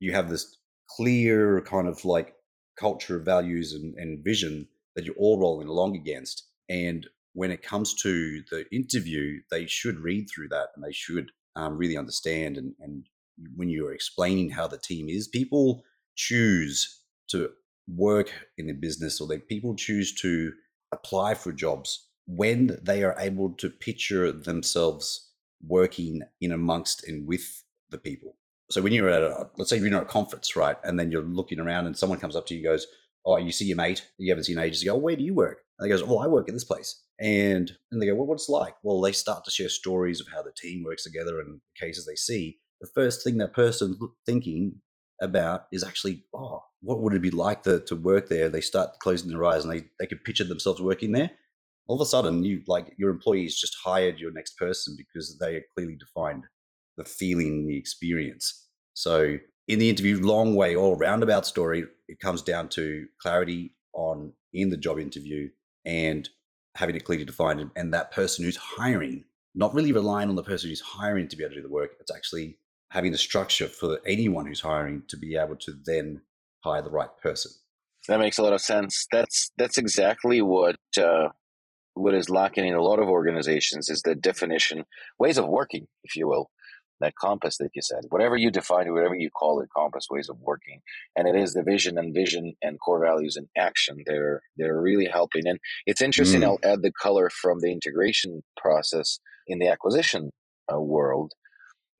you 0.00 0.12
have 0.12 0.28
this 0.28 0.58
clear 0.90 1.60
kind 1.62 1.86
of 1.86 2.04
like 2.04 2.34
culture, 2.76 3.16
of 3.18 3.24
values, 3.24 3.72
and, 3.72 3.94
and 3.94 4.24
vision 4.24 4.66
that 4.96 5.04
you're 5.04 5.14
all 5.14 5.38
rolling 5.38 5.68
along 5.68 5.94
against. 5.94 6.48
And 6.68 7.06
when 7.32 7.52
it 7.52 7.62
comes 7.62 7.94
to 8.02 8.42
the 8.50 8.64
interview, 8.72 9.40
they 9.52 9.66
should 9.66 10.00
read 10.00 10.28
through 10.28 10.48
that 10.48 10.70
and 10.74 10.84
they 10.84 10.92
should 10.92 11.30
um, 11.54 11.78
really 11.78 11.96
understand. 11.96 12.56
And, 12.56 12.74
and 12.80 13.06
when 13.54 13.68
you're 13.68 13.94
explaining 13.94 14.50
how 14.50 14.66
the 14.66 14.78
team 14.78 15.08
is, 15.08 15.28
people 15.28 15.84
choose 16.16 17.02
to 17.28 17.50
work 17.86 18.32
in 18.58 18.66
the 18.66 18.72
business 18.72 19.20
or 19.20 19.28
that 19.28 19.48
people 19.48 19.76
choose 19.76 20.12
to 20.22 20.52
apply 20.92 21.34
for 21.34 21.52
jobs 21.52 22.08
when 22.26 22.78
they 22.82 23.02
are 23.02 23.16
able 23.18 23.50
to 23.54 23.68
picture 23.68 24.32
themselves 24.32 25.30
working 25.66 26.22
in 26.40 26.52
amongst 26.52 27.06
and 27.06 27.26
with 27.26 27.64
the 27.90 27.98
people. 27.98 28.36
So 28.70 28.80
when 28.82 28.92
you're 28.92 29.10
at 29.10 29.22
a, 29.22 29.48
let's 29.56 29.70
say 29.70 29.78
you're 29.78 29.94
at 29.94 30.02
a 30.02 30.06
conference, 30.06 30.56
right? 30.56 30.76
And 30.84 30.98
then 30.98 31.10
you're 31.10 31.22
looking 31.22 31.60
around 31.60 31.86
and 31.86 31.96
someone 31.96 32.18
comes 32.18 32.36
up 32.36 32.46
to 32.46 32.54
you 32.54 32.60
and 32.60 32.76
goes, 32.76 32.86
Oh, 33.26 33.38
you 33.38 33.52
see 33.52 33.64
your 33.64 33.76
mate 33.76 34.06
you 34.18 34.30
haven't 34.30 34.44
seen 34.44 34.58
ages. 34.58 34.84
Go, 34.84 34.96
Where 34.96 35.16
do 35.16 35.22
you 35.22 35.34
work? 35.34 35.60
And 35.78 35.86
he 35.86 35.90
goes, 35.90 36.06
Oh, 36.06 36.18
I 36.18 36.26
work 36.26 36.48
at 36.48 36.54
this 36.54 36.64
place. 36.64 37.02
And 37.20 37.70
and 37.90 38.00
they 38.00 38.06
go, 38.06 38.14
Well, 38.14 38.26
what's 38.26 38.48
like? 38.48 38.74
Well, 38.82 39.00
they 39.00 39.12
start 39.12 39.44
to 39.44 39.50
share 39.50 39.68
stories 39.68 40.20
of 40.20 40.28
how 40.32 40.42
the 40.42 40.52
team 40.56 40.82
works 40.84 41.04
together 41.04 41.40
and 41.40 41.60
cases 41.78 42.06
they 42.06 42.16
see. 42.16 42.58
The 42.80 42.88
first 42.94 43.22
thing 43.22 43.38
that 43.38 43.52
person 43.52 43.98
thinking 44.26 44.80
about 45.20 45.66
is 45.72 45.84
actually, 45.84 46.24
oh, 46.34 46.62
what 46.80 47.00
would 47.00 47.14
it 47.14 47.22
be 47.22 47.30
like 47.30 47.62
to, 47.62 47.80
to 47.80 47.96
work 47.96 48.28
there? 48.28 48.48
They 48.48 48.60
start 48.60 48.98
closing 49.00 49.30
their 49.30 49.44
eyes 49.44 49.64
and 49.64 49.72
they, 49.72 49.86
they 49.98 50.06
can 50.06 50.18
picture 50.18 50.44
themselves 50.44 50.82
working 50.82 51.12
there. 51.12 51.30
All 51.86 51.96
of 51.96 52.00
a 52.00 52.08
sudden, 52.08 52.44
you 52.44 52.62
like 52.66 52.94
your 52.96 53.10
employees 53.10 53.58
just 53.58 53.76
hired 53.84 54.18
your 54.18 54.32
next 54.32 54.56
person 54.56 54.94
because 54.96 55.38
they 55.38 55.62
clearly 55.74 55.96
defined 55.96 56.44
the 56.96 57.04
feeling, 57.04 57.66
the 57.66 57.76
experience. 57.76 58.68
So 58.94 59.38
in 59.68 59.78
the 59.78 59.90
interview, 59.90 60.20
long 60.20 60.54
way 60.54 60.74
or 60.74 60.96
roundabout 60.96 61.46
story, 61.46 61.84
it 62.08 62.20
comes 62.20 62.42
down 62.42 62.68
to 62.70 63.06
clarity 63.20 63.74
on 63.92 64.32
in 64.52 64.70
the 64.70 64.76
job 64.76 64.98
interview 64.98 65.48
and 65.84 66.28
having 66.76 66.96
it 66.96 67.04
clearly 67.04 67.24
defined 67.24 67.70
and 67.76 67.94
that 67.94 68.12
person 68.12 68.44
who's 68.44 68.56
hiring, 68.56 69.24
not 69.54 69.74
really 69.74 69.92
relying 69.92 70.28
on 70.28 70.36
the 70.36 70.42
person 70.42 70.68
who's 70.68 70.80
hiring 70.80 71.28
to 71.28 71.36
be 71.36 71.44
able 71.44 71.54
to 71.54 71.60
do 71.60 71.66
the 71.66 71.72
work. 71.72 71.92
It's 72.00 72.14
actually 72.14 72.58
having 72.90 73.12
the 73.12 73.18
structure 73.18 73.66
for 73.66 73.98
anyone 74.06 74.46
who's 74.46 74.60
hiring 74.60 75.02
to 75.08 75.16
be 75.16 75.36
able 75.36 75.56
to 75.56 75.72
then 75.84 76.22
hire 76.60 76.82
the 76.82 76.90
right 76.90 77.10
person. 77.22 77.52
That 78.08 78.20
makes 78.20 78.38
a 78.38 78.42
lot 78.42 78.52
of 78.52 78.60
sense. 78.60 79.06
That's 79.10 79.50
that's 79.56 79.78
exactly 79.78 80.42
what 80.42 80.76
uh, 80.98 81.28
what 81.94 82.14
is 82.14 82.28
lacking 82.28 82.66
in 82.66 82.74
a 82.74 82.82
lot 82.82 82.98
of 82.98 83.08
organizations 83.08 83.88
is 83.88 84.02
the 84.02 84.14
definition 84.14 84.84
ways 85.18 85.38
of 85.38 85.46
working, 85.46 85.86
if 86.02 86.16
you 86.16 86.28
will, 86.28 86.50
that 87.00 87.14
compass 87.20 87.56
that 87.58 87.70
you 87.74 87.82
said, 87.82 88.04
whatever 88.08 88.36
you 88.36 88.50
define, 88.50 88.92
whatever 88.92 89.14
you 89.14 89.30
call 89.30 89.60
it, 89.60 89.68
compass 89.76 90.06
ways 90.10 90.28
of 90.28 90.38
working, 90.40 90.80
and 91.16 91.28
it 91.28 91.36
is 91.36 91.52
the 91.52 91.62
vision 91.62 91.98
and 91.98 92.14
vision 92.14 92.54
and 92.62 92.80
core 92.80 93.04
values 93.04 93.36
in 93.36 93.48
action. 93.56 94.02
They're 94.06 94.42
they're 94.56 94.80
really 94.80 95.06
helping, 95.06 95.46
and 95.46 95.58
it's 95.86 96.02
interesting. 96.02 96.40
Mm. 96.40 96.44
I'll 96.44 96.72
add 96.72 96.82
the 96.82 96.92
color 96.92 97.30
from 97.30 97.60
the 97.60 97.72
integration 97.72 98.42
process 98.56 99.18
in 99.46 99.58
the 99.58 99.68
acquisition 99.68 100.30
uh, 100.72 100.80
world. 100.80 101.32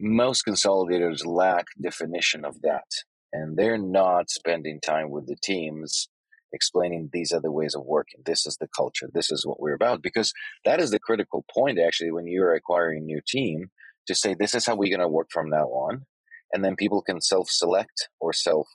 Most 0.00 0.44
consolidators 0.46 1.24
lack 1.24 1.66
definition 1.80 2.44
of 2.44 2.62
that, 2.62 2.88
and 3.32 3.56
they're 3.56 3.78
not 3.78 4.30
spending 4.30 4.80
time 4.80 5.10
with 5.10 5.26
the 5.26 5.36
teams 5.42 6.08
explaining 6.54 7.10
these 7.12 7.32
are 7.32 7.40
the 7.40 7.52
ways 7.52 7.74
of 7.74 7.84
working. 7.84 8.20
This 8.24 8.46
is 8.46 8.56
the 8.56 8.68
culture. 8.68 9.08
This 9.12 9.30
is 9.30 9.44
what 9.44 9.60
we're 9.60 9.74
about. 9.74 10.02
Because 10.02 10.32
that 10.64 10.80
is 10.80 10.90
the 10.90 10.98
critical 10.98 11.44
point, 11.52 11.78
actually, 11.78 12.12
when 12.12 12.26
you're 12.26 12.54
acquiring 12.54 13.02
a 13.02 13.04
new 13.04 13.20
team 13.26 13.70
to 14.06 14.14
say, 14.14 14.34
this 14.34 14.54
is 14.54 14.66
how 14.66 14.76
we're 14.76 14.94
going 14.94 15.00
to 15.00 15.08
work 15.08 15.28
from 15.30 15.50
now 15.50 15.66
on. 15.66 16.06
And 16.52 16.64
then 16.64 16.76
people 16.76 17.02
can 17.02 17.20
self 17.20 17.50
select 17.50 18.08
or 18.20 18.32
self 18.32 18.68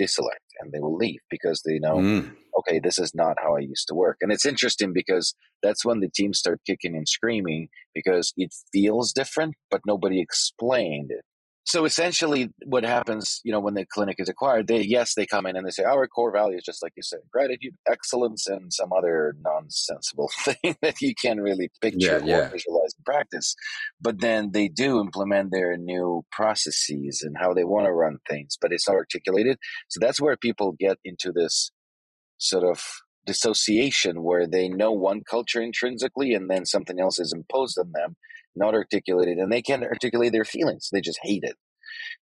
deselect 0.00 0.46
and 0.60 0.72
they 0.72 0.80
will 0.80 0.96
leave 0.96 1.20
because 1.30 1.62
they 1.64 1.78
know, 1.78 1.96
mm. 1.96 2.34
okay, 2.58 2.80
this 2.80 2.98
is 2.98 3.14
not 3.14 3.36
how 3.40 3.56
I 3.56 3.60
used 3.60 3.88
to 3.88 3.94
work. 3.94 4.18
And 4.20 4.32
it's 4.32 4.46
interesting 4.46 4.92
because 4.92 5.34
that's 5.62 5.84
when 5.84 6.00
the 6.00 6.08
teams 6.08 6.38
start 6.38 6.60
kicking 6.66 6.96
and 6.96 7.08
screaming 7.08 7.68
because 7.94 8.32
it 8.36 8.54
feels 8.72 9.12
different, 9.12 9.54
but 9.70 9.82
nobody 9.86 10.20
explained 10.20 11.10
it 11.10 11.24
so 11.66 11.84
essentially 11.84 12.48
what 12.64 12.84
happens 12.84 13.40
you 13.44 13.52
know 13.52 13.60
when 13.60 13.74
the 13.74 13.84
clinic 13.86 14.16
is 14.18 14.28
acquired 14.28 14.66
they 14.66 14.80
yes 14.80 15.14
they 15.14 15.26
come 15.26 15.46
in 15.46 15.56
and 15.56 15.66
they 15.66 15.70
say 15.70 15.84
our 15.84 16.06
core 16.06 16.32
values 16.32 16.62
just 16.64 16.82
like 16.82 16.92
you 16.96 17.02
said 17.02 17.20
gratitude 17.32 17.74
excellence 17.90 18.46
and 18.46 18.72
some 18.72 18.92
other 18.92 19.34
nonsensible 19.42 20.30
thing 20.44 20.76
that 20.82 21.00
you 21.00 21.14
can't 21.14 21.40
really 21.40 21.70
picture 21.80 22.18
yeah, 22.18 22.24
yeah. 22.24 22.46
or 22.46 22.50
visualize 22.50 22.94
in 22.96 23.04
practice. 23.04 23.54
But 24.00 24.20
then 24.20 24.52
they 24.52 24.68
do 24.68 25.00
implement 25.00 25.50
their 25.50 25.76
new 25.76 26.24
processes 26.30 27.22
and 27.22 27.36
how 27.38 27.52
they 27.52 27.64
want 27.64 27.86
to 27.86 27.92
run 27.92 28.18
things 28.28 28.56
but 28.60 28.72
it's 28.72 28.88
not 28.88 28.96
articulated. 28.96 29.58
So 29.88 29.98
that's 30.00 30.20
where 30.20 30.36
people 30.36 30.76
get 30.78 30.98
into 31.04 31.32
this 31.32 31.70
sort 32.38 32.64
of 32.64 32.82
dissociation 33.26 34.22
where 34.22 34.46
they 34.46 34.68
know 34.68 34.92
one 34.92 35.22
culture 35.28 35.60
intrinsically 35.60 36.32
and 36.32 36.48
then 36.48 36.64
something 36.64 37.00
else 37.00 37.18
is 37.18 37.32
imposed 37.32 37.76
on 37.78 37.90
them 37.92 38.16
not 38.56 38.74
articulated, 38.74 39.38
and 39.38 39.52
they 39.52 39.62
can't 39.62 39.84
articulate 39.84 40.32
their 40.32 40.44
feelings. 40.44 40.88
They 40.90 41.00
just 41.00 41.20
hate 41.22 41.44
it. 41.44 41.56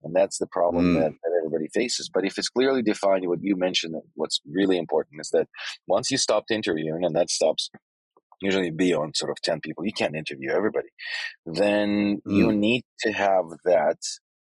And 0.03 0.15
that's 0.15 0.39
the 0.39 0.47
problem 0.47 0.95
mm. 0.95 1.01
that, 1.01 1.13
that 1.13 1.33
everybody 1.39 1.69
faces. 1.73 2.11
But 2.13 2.25
if 2.25 2.39
it's 2.39 2.49
clearly 2.49 2.83
defined, 2.83 3.27
what 3.27 3.43
you 3.43 3.57
mentioned, 3.57 3.95
what's 4.15 4.41
really 4.47 4.77
important 4.79 5.21
is 5.21 5.31
that 5.31 5.49
once 5.87 6.11
you 6.11 6.19
stopped 6.19 6.51
interviewing, 6.51 7.05
and 7.05 7.17
that 7.17 7.31
stops 7.31 7.71
usually 8.41 8.71
beyond 8.71 9.17
sort 9.17 9.31
of 9.31 9.41
10 9.43 9.61
people, 9.61 9.87
you 9.87 9.93
can't 9.93 10.17
interview 10.17 10.51
everybody, 10.51 10.89
then 11.47 12.21
mm. 12.27 12.37
you 12.37 12.53
need 12.53 12.83
to 13.01 13.13
have 13.13 13.45
that 13.65 13.99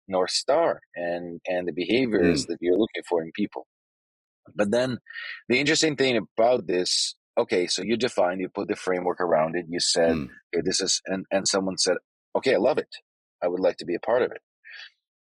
North 0.08 0.32
Star 0.32 0.82
and, 0.96 1.40
and 1.48 1.68
the 1.68 1.74
behaviors 1.74 2.46
mm. 2.46 2.48
that 2.48 2.58
you're 2.62 2.78
looking 2.78 3.04
for 3.08 3.22
in 3.22 3.32
people. 3.34 3.68
But 4.56 4.72
then 4.72 4.98
the 5.48 5.60
interesting 5.60 5.96
thing 5.96 6.18
about 6.38 6.68
this 6.68 7.16
okay, 7.38 7.68
so 7.68 7.82
you 7.82 7.98
define, 7.98 8.40
you 8.40 8.50
put 8.50 8.68
the 8.68 8.76
framework 8.76 9.20
around 9.20 9.56
it, 9.56 9.66
you 9.70 9.80
said, 9.80 10.16
mm. 10.16 10.28
okay, 10.54 10.62
this 10.64 10.82
is, 10.82 11.02
and, 11.08 11.26
and 11.32 11.48
someone 11.48 11.78
said, 11.78 11.98
okay, 12.36 12.56
I 12.56 12.58
love 12.58 12.78
it. 12.78 12.90
I 13.44 13.48
would 13.48 13.60
like 13.60 13.78
to 13.78 13.86
be 13.86 13.96
a 13.96 14.00
part 14.00 14.22
of 14.22 14.32
it. 14.32 14.42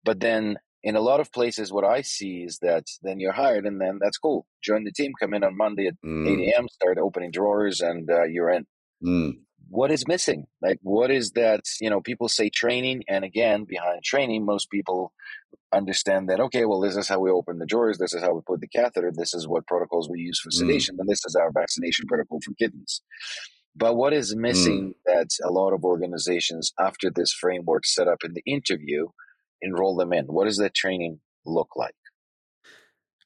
But 0.05 0.21
then 0.21 0.59
in 0.83 0.95
a 0.95 1.01
lot 1.01 1.21
of 1.21 1.33
places, 1.33 1.73
what 1.73 1.85
I 1.85 2.03
see 2.03 2.45
is 2.45 2.59
that 2.63 2.85
then 3.03 3.19
you're 3.19 3.33
hired 3.33 3.67
and 3.67 3.81
then 3.81 3.99
that's 4.01 4.19
cool. 4.19 4.47
Join 4.63 4.85
the 4.85 4.93
team, 4.93 5.13
come 5.21 5.35
in 5.35 5.43
on 5.45 5.57
Monday 5.57 5.89
at 5.89 5.95
mm. 6.05 6.43
8 6.43 6.53
a.m., 6.55 6.69
start 6.69 6.99
opening 6.99 7.33
drawers 7.33 7.81
and 7.81 8.09
uh, 8.09 8.25
you're 8.25 8.51
in. 8.51 8.67
Mm. 9.05 9.33
What 9.69 9.91
is 9.91 10.07
missing? 10.07 10.47
Like, 10.63 10.79
what 10.83 11.11
is 11.11 11.33
that? 11.33 11.63
You 11.81 11.91
know, 11.91 12.01
people 12.01 12.29
say 12.29 12.51
training. 12.51 13.03
And 13.09 13.25
again, 13.25 13.65
behind 13.65 14.05
training, 14.05 14.45
most 14.45 14.71
people 14.71 15.13
understand 15.73 16.29
that 16.29 16.41
okay 16.41 16.65
well 16.65 16.81
this 16.81 16.97
is 16.97 17.09
how 17.09 17.19
we 17.19 17.31
open 17.31 17.59
the 17.59 17.67
drawers 17.67 17.99
this 17.99 18.15
is 18.15 18.23
how 18.23 18.33
we 18.33 18.41
put 18.47 18.61
the 18.61 18.69
catheter 18.69 19.11
this 19.15 19.35
is 19.35 19.49
what 19.49 19.67
protocols 19.67 20.09
we 20.09 20.21
use 20.21 20.39
for 20.39 20.51
mm. 20.51 20.55
sedation 20.55 20.97
mm. 20.97 21.01
and 21.01 21.09
this 21.09 21.25
is 21.27 21.35
our 21.35 21.51
vaccination 21.53 22.07
protocol 22.07 22.39
for 22.45 22.53
kidneys 22.55 23.03
but 23.75 23.97
what 23.97 24.13
is 24.13 24.35
missing 24.37 24.95
mm. 24.95 24.95
that 25.07 25.29
a 25.45 25.51
lot 25.51 25.73
of 25.73 25.85
organizations 25.85 26.73
after 26.79 27.11
this 27.11 27.33
framework 27.33 27.85
set 27.85 28.07
up 28.07 28.19
in 28.25 28.33
the 28.35 28.43
interview 28.47 29.07
enroll 29.61 29.97
them 29.97 30.13
in 30.13 30.27
what 30.27 30.45
does 30.45 30.59
that 30.59 30.75
training 30.75 31.19
look 31.45 31.69
like 31.75 31.95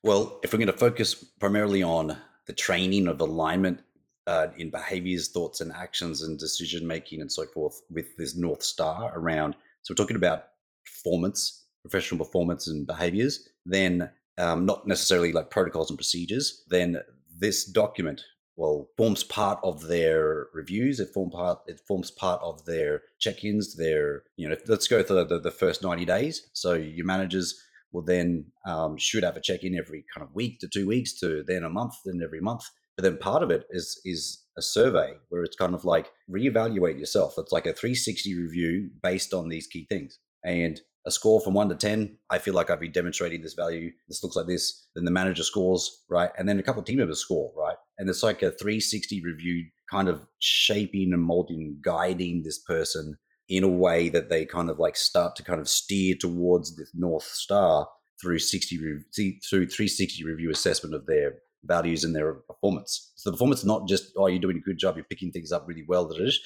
well 0.03 0.41
if 0.43 0.53
we're 0.53 0.59
going 0.59 0.67
to 0.67 0.73
focus 0.73 1.15
primarily 1.41 1.83
on 1.83 2.17
the 2.47 2.53
training 2.55 3.07
of 3.07 3.21
alignment 3.21 3.81
uh, 4.27 4.49
in 4.57 4.71
behaviors 4.71 5.29
thoughts 5.29 5.61
and 5.61 5.73
actions 5.73 6.23
and 6.23 6.39
decision 6.39 6.87
making 6.87 7.21
and 7.21 7.31
so 7.31 7.45
forth 7.47 7.81
with 7.91 8.17
this 8.17 8.35
north 8.35 8.63
star 8.63 9.13
around 9.15 9.55
so 9.83 9.93
we're 9.93 10.03
talking 10.03 10.17
about 10.17 10.45
performance 10.87 11.67
professional 11.83 12.25
performance 12.25 12.69
and 12.69 12.87
behaviors, 12.87 13.49
then 13.65 14.11
um, 14.39 14.67
not 14.67 14.87
necessarily 14.87 15.33
like 15.33 15.51
protocols 15.51 15.91
and 15.91 15.99
procedures, 15.99 16.65
then 16.69 17.01
this 17.39 17.65
document 17.65 18.23
well 18.57 18.91
forms 18.97 19.25
part 19.25 19.59
of 19.65 19.89
their 19.89 20.49
reviews. 20.53 21.01
It 21.01 21.09
form 21.15 21.31
part. 21.31 21.61
It 21.67 21.81
forms 21.89 22.11
part 22.11 22.41
of 22.43 22.65
their 22.67 23.03
check-ins. 23.19 23.77
Their 23.77 24.25
you 24.37 24.49
know 24.49 24.57
let's 24.67 24.87
go 24.87 25.03
through 25.03 25.25
the, 25.25 25.41
the 25.41 25.51
first 25.51 25.83
ninety 25.83 26.05
days. 26.05 26.49
So 26.53 26.75
your 26.75 27.07
managers 27.07 27.59
will 27.93 28.03
then 28.03 28.45
um, 28.67 28.97
should 28.99 29.25
have 29.25 29.37
a 29.37 29.41
check-in 29.41 29.77
every 29.77 30.05
kind 30.15 30.27
of 30.27 30.35
week 30.35 30.61
to 30.61 30.69
two 30.69 30.87
weeks 30.87 31.19
to 31.21 31.43
then 31.47 31.65
a 31.65 31.71
month, 31.71 31.95
then 32.05 32.21
every 32.23 32.41
month. 32.41 32.65
But 32.97 33.05
then 33.05 33.17
part 33.17 33.43
of 33.43 33.51
it 33.51 33.67
is 33.71 34.01
is 34.05 34.45
a 34.59 34.63
survey 34.63 35.15
where 35.31 35.43
it's 35.43 35.57
kind 35.57 35.75
of 35.75 35.85
like 35.85 36.11
reevaluate 36.31 36.99
yourself. 36.99 37.35
It's 37.39 37.53
like 37.53 37.67
a 37.67 37.73
360 37.73 38.39
review 38.39 38.91
based 39.03 39.33
on 39.33 39.49
these 39.49 39.67
key 39.67 39.87
things. 39.89 40.19
And 40.45 40.81
a 41.07 41.11
score 41.11 41.41
from 41.41 41.55
one 41.55 41.69
to 41.69 41.75
10, 41.75 42.19
I 42.29 42.39
feel 42.39 42.55
like 42.55 42.69
I've 42.69 42.81
been 42.81 42.93
demonstrating 42.93 43.43
this 43.43 43.55
value. 43.55 43.91
This 44.09 44.23
looks 44.23 44.37
like 44.37 44.47
this. 44.47 44.87
Then 44.95 45.05
the 45.05 45.11
manager 45.11 45.43
scores, 45.43 46.05
right? 46.11 46.31
And 46.39 46.49
then 46.49 46.59
a 46.59 46.63
couple 46.63 46.81
of 46.81 46.87
team 46.87 46.99
members 46.99 47.21
score, 47.21 47.53
right? 47.57 47.77
And 47.99 48.09
it's 48.09 48.23
like 48.23 48.43
a 48.43 48.51
360 48.51 49.23
review, 49.25 49.65
kind 49.91 50.09
of 50.09 50.27
shaping 50.41 51.13
and 51.13 51.23
molding, 51.23 51.79
guiding 51.83 52.43
this 52.43 52.59
person 52.59 53.17
in 53.49 53.65
a 53.65 53.69
way 53.69 54.09
that 54.11 54.29
they 54.29 54.45
kind 54.45 54.71
of 54.71 54.79
like 54.79 54.97
start 54.97 55.37
to 55.37 55.43
kind 55.43 55.61
of 55.61 55.69
steer 55.69 56.15
towards 56.19 56.77
this 56.77 56.91
North 56.95 57.25
Star 57.25 57.89
through 58.21 58.39
60 58.39 58.77
through 58.79 59.67
360 59.67 60.25
review 60.25 60.51
assessment 60.51 60.95
of 60.95 61.07
their 61.07 61.37
values 61.65 62.05
and 62.05 62.15
their 62.15 62.35
performance. 62.35 63.13
So 63.17 63.31
the 63.31 63.35
performance 63.35 63.61
is 63.61 63.67
not 63.67 63.89
just, 63.89 64.13
oh, 64.17 64.27
you're 64.27 64.39
doing 64.39 64.59
a 64.59 64.61
good 64.61 64.79
job, 64.79 64.97
you're 64.97 65.05
picking 65.05 65.33
things 65.33 65.53
up 65.53 65.67
really 65.67 65.85
well. 65.87 66.07
That 66.07 66.21
is, 66.21 66.41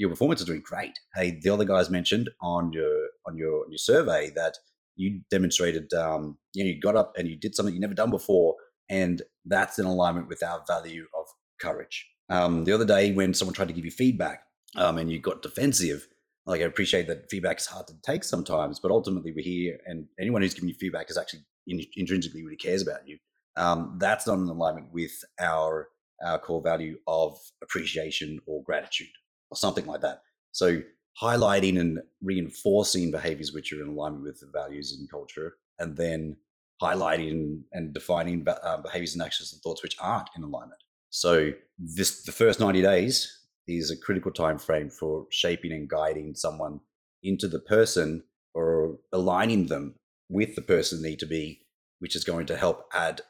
your 0.00 0.08
performance 0.08 0.40
is 0.40 0.46
doing 0.46 0.62
great. 0.64 0.98
Hey, 1.14 1.38
the 1.42 1.50
other 1.50 1.66
guys 1.66 1.90
mentioned 1.90 2.30
on 2.40 2.72
your 2.72 3.08
on 3.26 3.36
your 3.36 3.64
on 3.64 3.70
your 3.70 3.78
survey 3.78 4.30
that 4.34 4.54
you 4.96 5.20
demonstrated, 5.30 5.92
um, 5.92 6.38
you 6.54 6.64
know, 6.64 6.70
you 6.70 6.80
got 6.80 6.96
up 6.96 7.12
and 7.18 7.28
you 7.28 7.36
did 7.36 7.54
something 7.54 7.74
you 7.74 7.80
never 7.80 7.94
done 7.94 8.10
before, 8.10 8.54
and 8.88 9.20
that's 9.44 9.78
in 9.78 9.84
alignment 9.84 10.26
with 10.26 10.42
our 10.42 10.64
value 10.66 11.04
of 11.18 11.26
courage. 11.60 12.08
Um, 12.30 12.64
the 12.64 12.72
other 12.72 12.86
day, 12.86 13.12
when 13.12 13.34
someone 13.34 13.54
tried 13.54 13.68
to 13.68 13.74
give 13.74 13.84
you 13.84 13.90
feedback 13.90 14.44
um, 14.74 14.96
and 14.96 15.12
you 15.12 15.18
got 15.20 15.42
defensive, 15.42 16.08
like 16.46 16.62
I 16.62 16.64
appreciate 16.64 17.06
that 17.08 17.28
feedback 17.28 17.58
is 17.58 17.66
hard 17.66 17.86
to 17.88 17.94
take 18.02 18.24
sometimes, 18.24 18.80
but 18.80 18.90
ultimately 18.90 19.32
we're 19.32 19.44
here, 19.44 19.78
and 19.84 20.06
anyone 20.18 20.40
who's 20.40 20.54
giving 20.54 20.70
you 20.70 20.74
feedback 20.76 21.10
is 21.10 21.18
actually 21.18 21.40
in, 21.66 21.82
intrinsically 21.94 22.42
really 22.42 22.56
cares 22.56 22.80
about 22.80 23.06
you. 23.06 23.18
Um, 23.58 23.98
that's 24.00 24.26
not 24.26 24.38
in 24.38 24.48
alignment 24.48 24.94
with 24.94 25.12
our 25.38 25.88
our 26.24 26.38
core 26.38 26.62
value 26.62 26.96
of 27.06 27.38
appreciation 27.62 28.40
or 28.46 28.62
gratitude 28.62 29.08
or 29.50 29.56
something 29.56 29.86
like 29.86 30.00
that. 30.00 30.22
So 30.52 30.82
highlighting 31.20 31.78
and 31.78 32.00
reinforcing 32.22 33.10
behaviors 33.10 33.52
which 33.52 33.72
are 33.72 33.82
in 33.82 33.88
alignment 33.88 34.24
with 34.24 34.40
the 34.40 34.50
values 34.52 34.96
and 34.98 35.10
culture, 35.10 35.54
and 35.78 35.96
then 35.96 36.36
highlighting 36.82 37.62
and 37.72 37.92
defining 37.92 38.46
uh, 38.48 38.78
behaviors 38.78 39.14
and 39.14 39.22
actions 39.22 39.52
and 39.52 39.60
thoughts 39.62 39.82
which 39.82 39.96
aren't 40.00 40.30
in 40.36 40.42
alignment. 40.42 40.80
So 41.10 41.52
this 41.78 42.22
the 42.22 42.32
first 42.32 42.60
90 42.60 42.82
days 42.82 43.40
is 43.66 43.90
a 43.90 43.96
critical 43.96 44.30
time 44.30 44.58
frame 44.58 44.88
for 44.88 45.26
shaping 45.30 45.72
and 45.72 45.88
guiding 45.88 46.34
someone 46.34 46.80
into 47.22 47.48
the 47.48 47.58
person 47.58 48.22
or 48.54 48.98
aligning 49.12 49.66
them 49.66 49.94
with 50.28 50.54
the 50.54 50.62
person 50.62 51.02
they 51.02 51.10
need 51.10 51.18
to 51.18 51.26
be, 51.26 51.60
which 51.98 52.16
is 52.16 52.24
going 52.24 52.46
to 52.46 52.56
help 52.56 52.86
add 52.94 53.20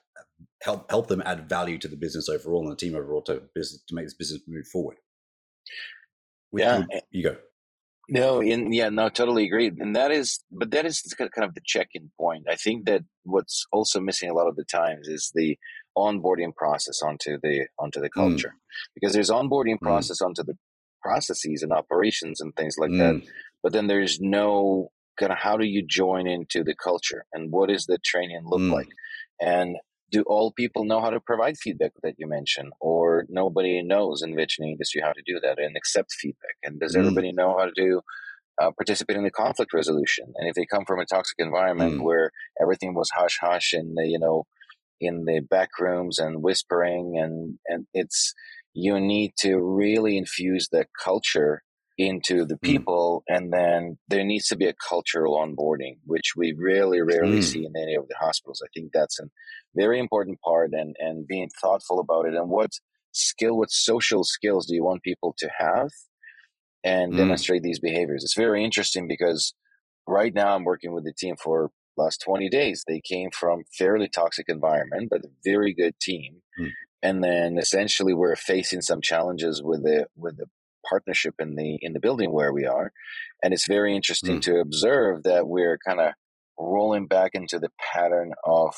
help 0.63 0.91
help 0.91 1.09
them 1.09 1.23
add 1.25 1.49
value 1.49 1.79
to 1.79 1.89
the 1.89 1.97
business 1.97 2.29
overall 2.29 2.63
and 2.63 2.73
the 2.73 2.77
team 2.77 2.95
overall 2.95 3.23
to 3.23 3.43
business 3.55 3.83
to 3.89 3.95
make 3.95 4.07
this 4.07 4.15
business 4.15 4.43
move 4.47 4.67
forward. 4.67 4.97
With 6.53 6.65
yeah, 6.65 6.85
you, 6.91 7.01
you 7.11 7.23
go. 7.25 7.37
No, 8.09 8.41
in 8.41 8.73
yeah, 8.73 8.89
no, 8.89 9.09
totally 9.09 9.47
agree. 9.47 9.69
And 9.69 9.95
that 9.95 10.11
is, 10.11 10.41
but 10.51 10.73
that 10.73 10.85
is 10.85 11.03
kind 11.17 11.31
of 11.45 11.55
the 11.55 11.61
check-in 11.65 12.11
point. 12.19 12.47
I 12.51 12.57
think 12.57 12.87
that 12.87 13.03
what's 13.23 13.67
also 13.71 14.01
missing 14.01 14.29
a 14.29 14.35
lot 14.35 14.49
of 14.49 14.57
the 14.57 14.65
times 14.65 15.07
is 15.07 15.31
the 15.33 15.57
onboarding 15.97 16.55
process 16.55 17.03
onto 17.03 17.39
the 17.41 17.69
onto 17.79 18.01
the 18.01 18.11
mm. 18.11 18.15
culture, 18.15 18.55
mm. 18.57 18.89
because 18.95 19.13
there's 19.13 19.31
onboarding 19.31 19.77
mm. 19.77 19.83
process 19.83 20.21
mm. 20.21 20.27
onto 20.27 20.43
the 20.43 20.55
processes 21.03 21.63
and 21.63 21.73
operations 21.73 22.41
and 22.41 22.55
things 22.57 22.75
like 22.79 22.91
mm. 22.91 22.99
that. 22.99 23.29
But 23.63 23.73
then 23.73 23.87
there's 23.87 24.19
no 24.21 24.91
kind 25.19 25.31
of 25.31 25.39
how 25.39 25.57
do 25.57 25.65
you 25.65 25.87
join 25.87 26.27
into 26.27 26.65
the 26.65 26.75
culture 26.75 27.27
and 27.33 27.53
what 27.53 27.69
does 27.69 27.87
the 27.87 27.99
training 28.05 28.43
look 28.45 28.73
like? 28.73 28.89
And 29.41 29.77
do 30.11 30.23
all 30.27 30.53
people 30.53 30.85
know 30.85 31.01
how 31.01 31.11
to 31.11 31.21
provide 31.21 31.57
feedback 31.57 31.93
that 32.03 32.15
you 32.19 32.27
mentioned 32.27 32.73
or 32.81 33.25
nobody 33.29 33.83
knows 33.83 34.23
in 34.23 34.31
the 34.31 34.37
veterinary 34.37 34.73
industry 34.73 35.01
how 35.03 35.13
to 35.13 35.23
do 35.27 35.41
that 35.41 35.59
and 35.59 35.77
accept 35.77 36.13
feedback 36.13 36.57
and 36.63 36.81
does 36.81 36.95
mm. 36.95 37.01
everybody 37.01 37.33
know 37.33 37.57
how 37.59 37.65
to 37.65 37.73
do 37.75 38.01
uh, 38.61 38.71
participate 38.73 39.17
in 39.17 39.25
the 39.25 39.31
conflict 39.31 39.73
resolution 39.73 40.33
and 40.37 40.49
if 40.49 40.55
they 40.55 40.67
come 40.67 40.85
from 40.87 41.01
a 41.01 41.07
toxic 41.07 41.37
environment 41.39 41.95
mm. 41.95 42.03
where 42.03 42.31
everything 42.61 42.95
was 42.95 43.11
hush 43.15 43.39
hush 43.41 43.73
in 43.73 43.95
the 43.95 44.07
you 44.07 44.19
know 44.19 44.45
in 45.01 45.25
the 45.25 45.41
back 45.41 45.71
rooms 45.79 46.19
and 46.19 46.43
whispering 46.43 47.15
and 47.17 47.59
and 47.67 47.87
it's 47.95 48.35
you 48.75 49.01
need 49.01 49.33
to 49.39 49.59
really 49.59 50.17
infuse 50.17 50.69
the 50.71 50.87
culture 51.03 51.63
into 52.01 52.47
the 52.47 52.55
mm. 52.55 52.63
people 52.63 53.23
mm. 53.31 53.37
and 53.37 53.53
then 53.53 53.99
there 54.09 54.25
needs 54.25 54.49
to 54.49 54.57
be 54.57 54.67
a 54.67 54.75
cultural 54.89 55.37
onboarding 55.37 55.99
which 56.07 56.33
we 56.35 56.55
really 56.57 57.03
rarely 57.03 57.41
mm. 57.41 57.45
see 57.45 57.67
in 57.67 57.73
any 57.77 57.95
of 57.95 58.09
the 58.09 58.15
hospitals 58.19 58.63
i 58.65 58.69
think 58.75 58.91
that's 58.93 59.21
a 59.21 59.25
very 59.77 60.01
important 60.01 60.41
part 60.41 60.71
and 60.73 60.97
and 60.99 61.27
being 61.27 61.51
thoughtful 61.61 62.01
about 62.01 62.25
it 62.25 62.35
and 62.35 62.49
what 62.49 62.71
skill 63.13 63.59
what 63.59 63.71
social 63.71 64.25
skills 64.25 64.67
do 64.67 64.75
you 64.75 64.83
want 64.83 65.03
people 65.03 65.35
to 65.37 65.51
have 65.59 65.91
and 66.83 67.13
mm. 67.13 67.19
demonstrate 67.19 67.63
these 67.63 67.81
behaviors 67.81 68.25
it's 68.25 68.37
very 68.37 68.65
interesting 68.65 69.07
because 69.07 69.53
right 70.09 70.33
now 70.33 70.55
i'm 70.55 70.65
working 70.65 70.95
with 70.95 71.05
the 71.05 71.13
team 71.13 71.37
for 71.37 71.71
last 71.99 72.23
20 72.25 72.49
days 72.49 72.83
they 72.89 73.03
came 73.07 73.29
from 73.31 73.63
fairly 73.77 74.09
toxic 74.09 74.47
environment 74.49 75.09
but 75.11 75.21
a 75.21 75.29
very 75.45 75.75
good 75.75 75.93
team 76.01 76.37
mm. 76.59 76.71
and 77.03 77.23
then 77.23 77.59
essentially 77.59 78.15
we're 78.15 78.37
facing 78.37 78.81
some 78.81 79.03
challenges 79.03 79.63
with 79.63 79.83
the 79.83 80.07
with 80.17 80.39
the 80.39 80.47
partnership 80.89 81.35
in 81.39 81.57
the 81.57 81.79
in 81.83 81.93
the 81.93 82.01
building 82.01 82.33
where 82.33 82.53
we 82.53 82.67
are 82.67 82.93
and 83.43 83.53
it's 83.53 83.67
very 83.67 83.95
interesting 83.95 84.39
mm. 84.39 84.43
to 84.43 84.61
observe 84.61 85.23
that 85.23 85.47
we're 85.47 85.79
kind 85.87 86.01
of 86.01 86.13
rolling 86.59 87.07
back 87.07 87.31
into 87.35 87.59
the 87.59 87.71
pattern 87.93 88.33
of 88.45 88.75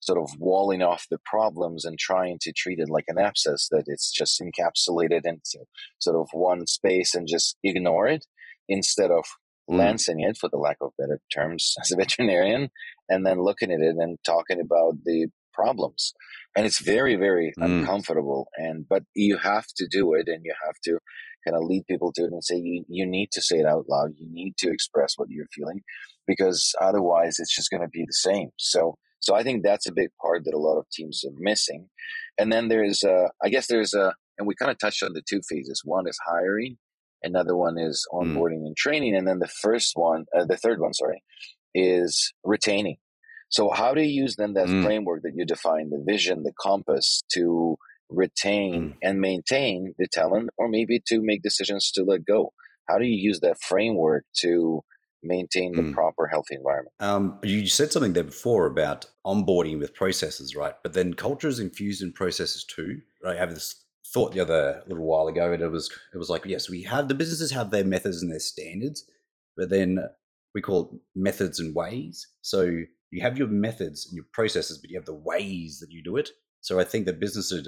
sort 0.00 0.18
of 0.18 0.38
walling 0.38 0.82
off 0.82 1.06
the 1.10 1.18
problems 1.24 1.84
and 1.84 1.98
trying 1.98 2.38
to 2.40 2.52
treat 2.52 2.78
it 2.78 2.88
like 2.88 3.06
an 3.08 3.18
abscess 3.18 3.68
that 3.70 3.84
it's 3.86 4.12
just 4.12 4.40
encapsulated 4.40 5.22
into 5.24 5.64
sort 5.98 6.16
of 6.16 6.28
one 6.32 6.66
space 6.66 7.14
and 7.14 7.26
just 7.26 7.56
ignore 7.64 8.06
it 8.06 8.24
instead 8.68 9.10
of 9.10 9.24
mm. 9.70 9.76
lancing 9.76 10.20
it 10.20 10.36
for 10.36 10.48
the 10.48 10.58
lack 10.58 10.76
of 10.80 10.92
better 10.98 11.20
terms 11.32 11.74
as 11.80 11.90
a 11.90 11.96
veterinarian 11.96 12.70
and 13.08 13.26
then 13.26 13.42
looking 13.42 13.72
at 13.72 13.80
it 13.80 13.96
and 13.98 14.18
talking 14.24 14.60
about 14.60 14.94
the 15.04 15.26
problems 15.56 16.12
and 16.56 16.66
it's 16.66 16.80
very 16.80 17.16
very 17.16 17.52
mm. 17.58 17.64
uncomfortable 17.64 18.48
and 18.56 18.86
but 18.88 19.02
you 19.14 19.36
have 19.38 19.66
to 19.76 19.86
do 19.90 20.14
it 20.14 20.28
and 20.28 20.42
you 20.44 20.54
have 20.64 20.76
to 20.84 20.98
kind 21.44 21.56
of 21.56 21.64
lead 21.64 21.84
people 21.88 22.12
to 22.12 22.22
it 22.22 22.32
and 22.32 22.44
say 22.44 22.56
you, 22.56 22.84
you 22.88 23.06
need 23.06 23.30
to 23.32 23.40
say 23.40 23.58
it 23.58 23.66
out 23.66 23.84
loud 23.88 24.10
you 24.18 24.28
need 24.30 24.54
to 24.58 24.70
express 24.70 25.14
what 25.16 25.28
you're 25.30 25.46
feeling 25.54 25.80
because 26.26 26.74
otherwise 26.80 27.38
it's 27.38 27.54
just 27.54 27.70
going 27.70 27.82
to 27.82 27.88
be 27.88 28.04
the 28.06 28.12
same 28.12 28.50
so 28.58 28.96
so 29.20 29.34
i 29.34 29.42
think 29.42 29.62
that's 29.62 29.88
a 29.88 29.92
big 29.92 30.10
part 30.20 30.44
that 30.44 30.54
a 30.54 30.58
lot 30.58 30.78
of 30.78 30.90
teams 30.92 31.24
are 31.26 31.34
missing 31.38 31.88
and 32.38 32.52
then 32.52 32.68
there's 32.68 33.02
uh 33.04 33.28
i 33.42 33.48
guess 33.48 33.66
there's 33.68 33.94
a 33.94 34.14
and 34.38 34.46
we 34.46 34.54
kind 34.54 34.70
of 34.70 34.78
touched 34.78 35.02
on 35.02 35.12
the 35.14 35.22
two 35.28 35.40
phases 35.48 35.82
one 35.84 36.06
is 36.06 36.18
hiring 36.26 36.76
another 37.22 37.56
one 37.56 37.78
is 37.78 38.06
mm. 38.12 38.22
onboarding 38.22 38.60
mm. 38.62 38.66
and 38.66 38.76
training 38.76 39.14
and 39.14 39.26
then 39.26 39.38
the 39.38 39.48
first 39.48 39.92
one 39.94 40.24
uh, 40.36 40.44
the 40.44 40.56
third 40.56 40.80
one 40.80 40.92
sorry 40.92 41.22
is 41.74 42.32
retaining 42.44 42.96
so 43.48 43.70
how 43.70 43.94
do 43.94 44.02
you 44.02 44.22
use 44.22 44.36
then 44.36 44.54
that 44.54 44.66
mm. 44.66 44.84
framework 44.84 45.22
that 45.22 45.32
you 45.34 45.44
define, 45.44 45.90
the 45.90 46.02
vision, 46.04 46.42
the 46.42 46.52
compass 46.60 47.22
to 47.32 47.76
retain 48.08 48.90
mm. 48.90 48.94
and 49.02 49.20
maintain 49.20 49.94
the 49.98 50.06
talent 50.12 50.50
or 50.56 50.68
maybe 50.68 51.00
to 51.06 51.20
make 51.22 51.42
decisions 51.42 51.90
to 51.92 52.04
let 52.04 52.24
go? 52.24 52.52
How 52.88 52.98
do 52.98 53.04
you 53.04 53.16
use 53.16 53.40
that 53.40 53.60
framework 53.60 54.24
to 54.40 54.82
maintain 55.22 55.72
the 55.72 55.82
mm. 55.82 55.92
proper 55.92 56.26
healthy 56.26 56.54
environment? 56.54 56.94
Um, 57.00 57.38
you 57.42 57.66
said 57.66 57.92
something 57.92 58.12
there 58.12 58.24
before 58.24 58.66
about 58.66 59.06
onboarding 59.24 59.78
with 59.78 59.94
processes, 59.94 60.54
right? 60.54 60.74
But 60.82 60.92
then 60.92 61.14
culture 61.14 61.48
is 61.48 61.60
infused 61.60 62.02
in 62.02 62.12
processes 62.12 62.64
too. 62.64 63.00
I 63.26 63.34
have 63.34 63.54
this 63.54 63.84
thought 64.12 64.32
the 64.32 64.40
other 64.40 64.82
little 64.86 65.04
while 65.04 65.26
ago, 65.26 65.52
and 65.52 65.62
it 65.62 65.70
was 65.70 65.90
it 66.14 66.18
was 66.18 66.30
like, 66.30 66.44
yes, 66.46 66.70
we 66.70 66.82
have 66.82 67.08
the 67.08 67.14
businesses 67.14 67.50
have 67.52 67.70
their 67.70 67.84
methods 67.84 68.22
and 68.22 68.30
their 68.30 68.38
standards, 68.38 69.04
but 69.56 69.70
then 69.70 69.98
we 70.54 70.62
call 70.62 70.90
it 70.92 71.00
methods 71.14 71.60
and 71.60 71.74
ways. 71.74 72.28
So 72.40 72.82
you 73.16 73.22
have 73.22 73.38
your 73.38 73.48
methods 73.48 74.06
and 74.06 74.14
your 74.14 74.26
processes, 74.34 74.76
but 74.76 74.90
you 74.90 74.98
have 74.98 75.06
the 75.06 75.14
ways 75.14 75.78
that 75.80 75.90
you 75.90 76.02
do 76.02 76.18
it. 76.18 76.28
So 76.60 76.78
I 76.78 76.84
think 76.84 77.06
that 77.06 77.18
businesses, 77.18 77.66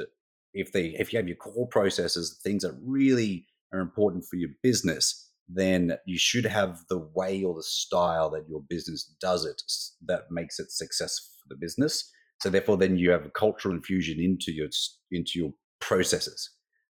if 0.53 0.73
they 0.73 0.89
if 0.99 1.11
you 1.11 1.19
have 1.19 1.27
your 1.27 1.39
core 1.39 1.67
processes, 1.69 2.39
things 2.45 2.65
that 2.65 2.79
really 2.85 3.47
are 3.73 3.81
important 3.81 4.27
for 4.27 4.37
your 4.37 4.51
business, 4.63 5.33
then 5.49 5.97
you 6.05 6.19
should 6.19 6.45
have 6.45 6.81
the 6.91 6.99
way 7.15 7.43
or 7.43 7.55
the 7.55 7.63
style 7.63 8.29
that 8.31 8.47
your 8.47 8.61
business 8.69 9.11
does 9.23 9.47
it 9.47 9.63
that 10.05 10.25
makes 10.31 10.59
it 10.59 10.71
successful 10.71 11.31
for 11.43 11.55
the 11.55 11.59
business. 11.59 12.13
So 12.43 12.51
therefore, 12.51 12.77
then 12.77 12.99
you 12.99 13.11
have 13.11 13.25
a 13.25 13.31
cultural 13.31 13.75
infusion 13.75 14.21
into 14.21 14.53
your 14.53 14.69
into 15.11 15.39
your 15.39 15.53
processes, 15.81 16.51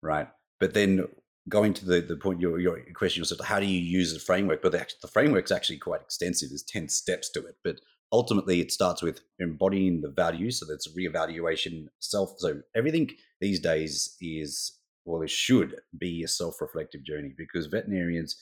right? 0.03 0.27
But 0.59 0.73
then 0.73 1.05
going 1.47 1.73
to 1.75 1.85
the, 1.85 2.01
the 2.01 2.17
point 2.17 2.41
your, 2.41 2.59
your 2.59 2.77
question 2.93 3.21
was 3.21 3.33
how 3.45 3.59
do 3.61 3.65
you 3.65 3.79
use 3.79 4.13
the 4.13 4.19
framework 4.19 4.61
but 4.61 4.71
the, 4.71 4.85
the 5.01 5.07
framework's 5.07 5.51
actually 5.51 5.77
quite 5.77 5.99
extensive 5.99 6.49
there's 6.49 6.61
10 6.61 6.87
steps 6.87 7.31
to 7.31 7.39
it 7.39 7.55
but 7.63 7.77
ultimately 8.11 8.59
it 8.59 8.71
starts 8.71 9.01
with 9.01 9.21
embodying 9.39 10.01
the 10.01 10.09
values 10.09 10.59
so 10.59 10.65
that's 10.65 10.87
reevaluation 10.95 11.87
self 11.99 12.35
so 12.37 12.61
everything 12.75 13.09
these 13.39 13.59
days 13.59 14.15
is 14.21 14.77
well 15.05 15.21
it 15.21 15.29
should 15.29 15.75
be 15.97 16.23
a 16.23 16.27
self-reflective 16.27 17.03
journey 17.03 17.33
because 17.37 17.67
veterinarians 17.67 18.37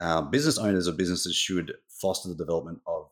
uh, 0.00 0.22
business 0.22 0.58
owners 0.58 0.86
of 0.86 0.96
businesses 0.96 1.34
should 1.34 1.74
foster 1.88 2.28
the 2.28 2.34
development 2.34 2.80
of 2.86 3.08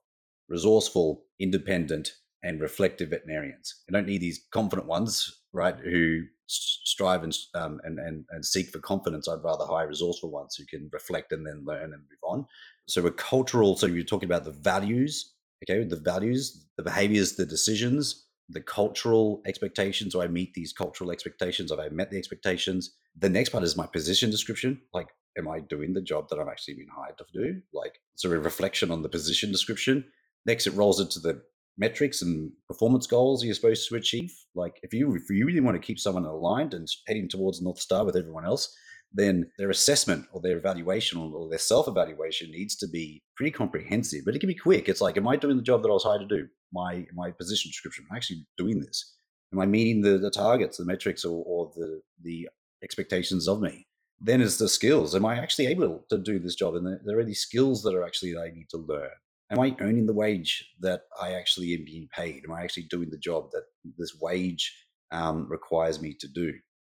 resourceful 0.48 1.24
independent 1.40 2.12
and 2.42 2.60
reflective 2.60 3.10
veterinarians. 3.10 3.82
You 3.88 3.92
don't 3.92 4.06
need 4.06 4.20
these 4.20 4.46
confident 4.52 4.86
ones 4.86 5.40
right 5.52 5.76
who 5.76 6.22
strive 6.48 7.24
and, 7.24 7.36
um, 7.54 7.80
and, 7.82 7.98
and 7.98 8.24
and 8.30 8.44
seek 8.44 8.68
for 8.68 8.78
confidence 8.78 9.26
i'd 9.26 9.42
rather 9.42 9.64
hire 9.66 9.88
resourceful 9.88 10.30
ones 10.30 10.54
who 10.54 10.64
can 10.64 10.88
reflect 10.92 11.32
and 11.32 11.44
then 11.44 11.64
learn 11.64 11.92
and 11.92 12.02
move 12.02 12.22
on. 12.22 12.46
So 12.86 13.04
a 13.04 13.10
cultural 13.10 13.76
so 13.76 13.86
you're 13.86 14.04
talking 14.04 14.28
about 14.28 14.44
the 14.44 14.52
values 14.52 15.34
okay 15.62 15.84
the 15.84 15.96
values 15.96 16.66
the 16.76 16.82
behaviors 16.82 17.36
the 17.36 17.46
decisions 17.46 18.26
the 18.48 18.60
cultural 18.60 19.42
expectations 19.46 20.12
do 20.12 20.22
i 20.22 20.28
meet 20.28 20.54
these 20.54 20.72
cultural 20.72 21.10
expectations 21.10 21.70
have 21.70 21.80
i 21.80 21.88
met 21.88 22.10
the 22.10 22.18
expectations. 22.18 22.96
The 23.18 23.28
next 23.28 23.50
part 23.50 23.64
is 23.64 23.76
my 23.76 23.86
position 23.86 24.30
description 24.30 24.80
like 24.92 25.08
am 25.38 25.48
i 25.48 25.60
doing 25.60 25.92
the 25.92 26.00
job 26.00 26.28
that 26.28 26.38
i'm 26.38 26.48
actually 26.48 26.74
being 26.74 26.88
hired 26.94 27.18
to 27.18 27.24
do? 27.32 27.60
Like 27.72 28.00
so 28.14 28.30
a 28.30 28.38
reflection 28.38 28.90
on 28.90 29.02
the 29.02 29.08
position 29.08 29.50
description. 29.50 30.04
Next 30.44 30.66
it 30.66 30.74
rolls 30.74 31.00
into 31.00 31.18
the 31.18 31.42
metrics 31.78 32.22
and 32.22 32.52
performance 32.68 33.06
goals 33.06 33.44
you're 33.44 33.54
supposed 33.54 33.88
to 33.88 33.96
achieve. 33.96 34.32
Like 34.54 34.78
if 34.82 34.94
you 34.94 35.14
if 35.14 35.28
you 35.28 35.46
really 35.46 35.60
want 35.60 35.80
to 35.80 35.86
keep 35.86 35.98
someone 35.98 36.24
aligned 36.24 36.74
and 36.74 36.88
heading 37.06 37.28
towards 37.28 37.60
north 37.60 37.80
star 37.80 38.04
with 38.04 38.16
everyone 38.16 38.44
else 38.44 38.74
then 39.12 39.50
their 39.58 39.70
assessment 39.70 40.26
or 40.32 40.40
their 40.40 40.58
evaluation 40.58 41.18
or 41.18 41.48
their 41.48 41.58
self 41.58 41.88
evaluation 41.88 42.50
needs 42.50 42.76
to 42.76 42.88
be 42.88 43.22
pretty 43.36 43.50
comprehensive. 43.50 44.22
But 44.24 44.34
it 44.34 44.40
can 44.40 44.48
be 44.48 44.54
quick. 44.54 44.88
It's 44.88 45.00
like, 45.00 45.16
am 45.16 45.28
I 45.28 45.36
doing 45.36 45.56
the 45.56 45.62
job 45.62 45.82
that 45.82 45.88
I 45.88 45.92
was 45.92 46.04
hired 46.04 46.28
to 46.28 46.36
do? 46.36 46.48
My 46.72 47.06
my 47.14 47.30
position 47.30 47.70
description. 47.70 48.04
am 48.04 48.12
I'm 48.12 48.16
actually 48.16 48.46
doing 48.56 48.80
this. 48.80 49.14
Am 49.52 49.60
I 49.60 49.66
meeting 49.66 50.02
the, 50.02 50.18
the 50.18 50.30
targets, 50.30 50.76
the 50.76 50.84
metrics, 50.84 51.24
or, 51.24 51.42
or 51.46 51.72
the 51.76 52.02
the 52.22 52.48
expectations 52.82 53.48
of 53.48 53.60
me? 53.60 53.86
Then 54.20 54.40
is 54.40 54.58
the 54.58 54.68
skills. 54.68 55.14
Am 55.14 55.26
I 55.26 55.38
actually 55.38 55.66
able 55.66 56.04
to 56.10 56.18
do 56.18 56.38
this 56.38 56.54
job? 56.54 56.74
And 56.74 56.98
there 57.04 57.18
are 57.18 57.24
these 57.24 57.40
skills 57.40 57.82
that 57.82 57.94
are 57.94 58.04
actually 58.04 58.32
that 58.32 58.40
I 58.40 58.50
need 58.50 58.68
to 58.70 58.78
learn. 58.78 59.10
Am 59.50 59.60
I 59.60 59.76
earning 59.80 60.06
the 60.06 60.14
wage 60.14 60.68
that 60.80 61.02
I 61.20 61.32
actually 61.32 61.72
am 61.74 61.84
being 61.84 62.08
paid? 62.12 62.42
Am 62.44 62.52
I 62.52 62.62
actually 62.62 62.84
doing 62.84 63.10
the 63.10 63.18
job 63.18 63.50
that 63.52 63.64
this 63.96 64.18
wage 64.20 64.74
um, 65.12 65.46
requires 65.48 66.00
me 66.00 66.14
to 66.18 66.28
do? 66.28 66.52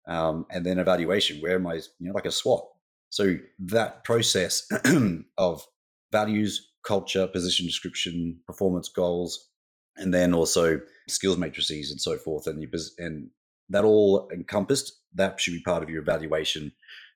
Um, 0.06 0.46
and 0.50 0.64
then 0.64 0.78
evaluation. 0.78 1.40
Where 1.40 1.56
am 1.56 1.66
I? 1.66 1.74
You 1.74 2.08
know, 2.08 2.12
like 2.12 2.26
a 2.26 2.32
SWOT. 2.32 2.66
So 3.10 3.36
that 3.58 4.04
process 4.04 4.68
of 5.38 5.66
values, 6.12 6.70
culture, 6.84 7.26
position 7.26 7.66
description, 7.66 8.40
performance 8.46 8.88
goals, 8.88 9.48
and 9.96 10.14
then 10.14 10.32
also 10.32 10.80
skills 11.08 11.36
matrices 11.36 11.90
and 11.90 12.00
so 12.00 12.16
forth, 12.16 12.46
and 12.46 12.62
your, 12.62 12.70
and 12.98 13.30
that 13.68 13.84
all 13.84 14.28
encompassed. 14.32 14.92
That 15.14 15.40
should 15.40 15.54
be 15.54 15.62
part 15.62 15.82
of 15.82 15.90
your 15.90 16.02
evaluation 16.02 16.72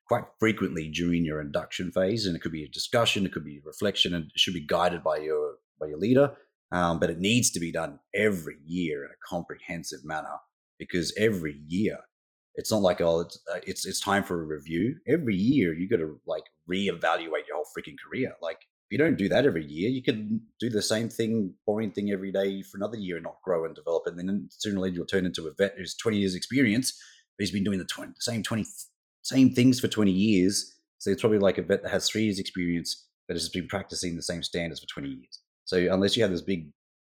quite 0.07 0.25
frequently 0.39 0.89
during 0.89 1.25
your 1.25 1.41
induction 1.41 1.91
phase, 1.91 2.25
and 2.25 2.35
it 2.35 2.39
could 2.39 2.51
be 2.51 2.63
a 2.63 2.69
discussion, 2.69 3.25
it 3.25 3.31
could 3.31 3.45
be 3.45 3.57
a 3.57 3.65
reflection, 3.67 4.13
and 4.13 4.25
it 4.25 4.39
should 4.39 4.53
be 4.53 4.65
guided 4.65 5.03
by 5.03 5.17
your 5.17 5.55
by 5.79 5.87
your 5.87 5.97
leader. 5.97 6.35
Um, 6.71 6.99
but 6.99 7.09
it 7.09 7.19
needs 7.19 7.51
to 7.51 7.59
be 7.59 7.71
done 7.71 7.99
every 8.13 8.57
year 8.65 9.05
in 9.05 9.11
a 9.11 9.27
comprehensive 9.27 10.03
manner 10.03 10.39
because 10.79 11.13
every 11.17 11.61
year 11.67 11.99
it's 12.55 12.71
not 12.71 12.81
like 12.81 13.01
oh 13.01 13.21
it's 13.21 13.39
uh, 13.53 13.59
it's, 13.65 13.85
it's 13.85 13.99
time 13.99 14.23
for 14.23 14.41
a 14.41 14.45
review. 14.45 14.95
Every 15.07 15.35
year 15.35 15.73
you 15.73 15.89
got 15.89 15.97
to 15.97 16.19
like 16.25 16.43
reevaluate 16.69 17.47
your 17.47 17.55
whole 17.55 17.67
freaking 17.77 17.95
career. 18.03 18.33
Like 18.41 18.57
if 18.57 18.91
you 18.91 18.97
don't 18.97 19.17
do 19.17 19.29
that 19.29 19.45
every 19.45 19.65
year, 19.65 19.89
you 19.89 20.03
can 20.03 20.41
do 20.59 20.69
the 20.69 20.81
same 20.81 21.09
thing, 21.09 21.53
boring 21.65 21.91
thing 21.91 22.11
every 22.11 22.31
day 22.31 22.61
for 22.61 22.77
another 22.77 22.97
year 22.97 23.15
and 23.15 23.23
not 23.23 23.41
grow 23.43 23.65
and 23.65 23.75
develop. 23.75 24.03
And 24.05 24.17
then 24.17 24.47
sooner 24.51 24.77
or 24.77 24.83
later 24.83 24.95
you'll 24.95 25.05
turn 25.05 25.25
into 25.25 25.47
a 25.47 25.53
vet 25.57 25.73
who's 25.77 25.95
20 25.95 26.17
years 26.17 26.35
experience, 26.35 26.91
but 27.37 27.43
he's 27.43 27.51
been 27.51 27.63
doing 27.63 27.79
the 27.79 27.85
20, 27.85 28.13
same 28.19 28.43
20 28.43 28.65
same 29.23 29.51
things 29.51 29.79
for 29.79 29.87
20 29.87 30.11
years. 30.11 30.75
So 30.99 31.09
it's 31.09 31.21
probably 31.21 31.39
like 31.39 31.57
a 31.57 31.63
vet 31.63 31.81
that 31.83 31.91
has 31.91 32.07
three 32.07 32.23
years 32.23 32.39
experience 32.39 33.07
that 33.27 33.33
has 33.33 33.49
been 33.49 33.67
practicing 33.67 34.15
the 34.15 34.21
same 34.21 34.43
standards 34.43 34.79
for 34.79 34.87
20 34.87 35.09
years. 35.09 35.39
So 35.65 35.77
unless 35.91 36.15
you 36.15 36.21
have 36.21 36.31
this 36.31 36.41
big 36.41 36.69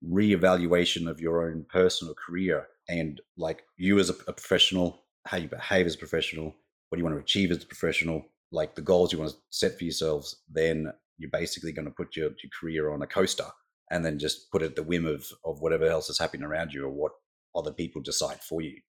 reevaluation 0.09 1.09
of 1.09 1.19
your 1.19 1.49
own 1.49 1.65
personal 1.69 2.13
career 2.13 2.67
and 2.87 3.19
like 3.37 3.63
you 3.77 3.99
as 3.99 4.09
a, 4.09 4.13
a 4.27 4.33
professional, 4.33 5.04
how 5.25 5.37
you 5.37 5.47
behave 5.47 5.85
as 5.85 5.95
a 5.95 5.99
professional, 5.99 6.55
what 6.89 6.97
you 6.97 7.03
want 7.03 7.15
to 7.15 7.21
achieve 7.21 7.51
as 7.51 7.63
a 7.63 7.67
professional, 7.67 8.25
like 8.51 8.75
the 8.75 8.81
goals 8.81 9.11
you 9.11 9.19
want 9.19 9.31
to 9.31 9.37
set 9.49 9.77
for 9.77 9.83
yourselves, 9.83 10.37
then 10.49 10.91
you're 11.17 11.29
basically 11.31 11.71
going 11.71 11.85
to 11.85 11.91
put 11.91 12.15
your, 12.15 12.27
your 12.27 12.51
career 12.59 12.91
on 12.91 13.01
a 13.01 13.07
coaster 13.07 13.47
and 13.91 14.05
then 14.05 14.19
just 14.19 14.51
put 14.51 14.61
it 14.61 14.65
at 14.65 14.75
the 14.75 14.83
whim 14.83 15.05
of, 15.05 15.25
of 15.43 15.61
whatever 15.61 15.85
else 15.85 16.09
is 16.09 16.19
happening 16.19 16.45
around 16.45 16.73
you 16.73 16.85
or 16.85 16.89
what 16.89 17.11
other 17.55 17.71
people 17.71 18.01
decide 18.01 18.41
for 18.41 18.61
you. 18.61 18.79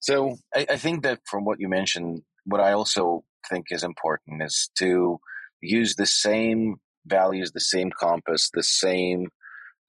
So 0.00 0.36
I, 0.54 0.66
I 0.70 0.76
think 0.76 1.02
that 1.02 1.20
from 1.24 1.44
what 1.44 1.60
you 1.60 1.68
mentioned, 1.68 2.22
what 2.44 2.60
I 2.60 2.72
also 2.72 3.24
think 3.48 3.66
is 3.70 3.82
important 3.82 4.42
is 4.42 4.70
to 4.78 5.18
use 5.60 5.96
the 5.96 6.06
same 6.06 6.76
values, 7.06 7.52
the 7.52 7.60
same 7.60 7.90
compass, 7.90 8.50
the 8.52 8.62
same 8.62 9.28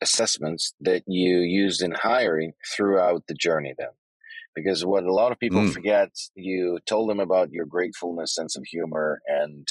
assessments 0.01 0.73
that 0.81 1.03
you 1.07 1.37
used 1.39 1.81
in 1.81 1.91
hiring 1.91 2.53
throughout 2.75 3.23
the 3.27 3.33
journey 3.33 3.73
then. 3.77 3.89
Because 4.55 4.85
what 4.85 5.03
a 5.03 5.13
lot 5.13 5.31
of 5.31 5.39
people 5.39 5.61
mm. 5.61 5.73
forget, 5.73 6.09
you 6.35 6.79
told 6.85 7.09
them 7.09 7.19
about 7.19 7.51
your 7.51 7.65
gratefulness, 7.65 8.35
sense 8.35 8.57
of 8.57 8.63
humor, 8.65 9.21
and 9.27 9.67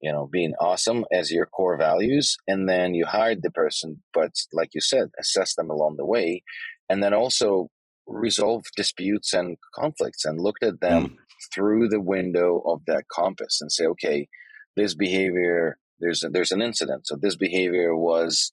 you 0.00 0.12
know 0.12 0.28
being 0.30 0.54
awesome 0.60 1.04
as 1.12 1.30
your 1.30 1.46
core 1.46 1.76
values, 1.76 2.36
and 2.46 2.68
then 2.68 2.94
you 2.94 3.06
hired 3.06 3.42
the 3.42 3.50
person. 3.50 4.02
But 4.12 4.32
like 4.52 4.70
you 4.74 4.80
said, 4.80 5.08
assess 5.18 5.54
them 5.54 5.70
along 5.70 5.96
the 5.96 6.06
way, 6.06 6.42
and 6.88 7.02
then 7.02 7.14
also 7.14 7.68
resolve 8.06 8.64
disputes 8.76 9.32
and 9.32 9.56
conflicts 9.74 10.24
and 10.24 10.40
looked 10.40 10.62
at 10.62 10.80
them 10.80 11.08
mm. 11.08 11.16
through 11.54 11.88
the 11.88 12.00
window 12.00 12.62
of 12.66 12.82
that 12.86 13.04
compass 13.08 13.60
and 13.60 13.72
say, 13.72 13.86
okay, 13.86 14.28
this 14.76 14.94
behavior, 14.94 15.78
there's 16.00 16.22
a, 16.24 16.28
there's 16.28 16.52
an 16.52 16.62
incident. 16.62 17.06
So 17.06 17.16
this 17.16 17.36
behavior 17.36 17.96
was 17.96 18.52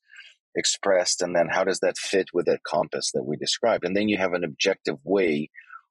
expressed, 0.55 1.21
and 1.21 1.35
then 1.35 1.47
how 1.49 1.63
does 1.63 1.79
that 1.79 1.97
fit 1.97 2.27
with 2.33 2.45
that 2.45 2.63
compass 2.63 3.11
that 3.13 3.23
we 3.23 3.37
described? 3.37 3.85
And 3.85 3.95
then 3.95 4.09
you 4.09 4.17
have 4.17 4.33
an 4.33 4.43
objective 4.43 4.97
way 5.03 5.49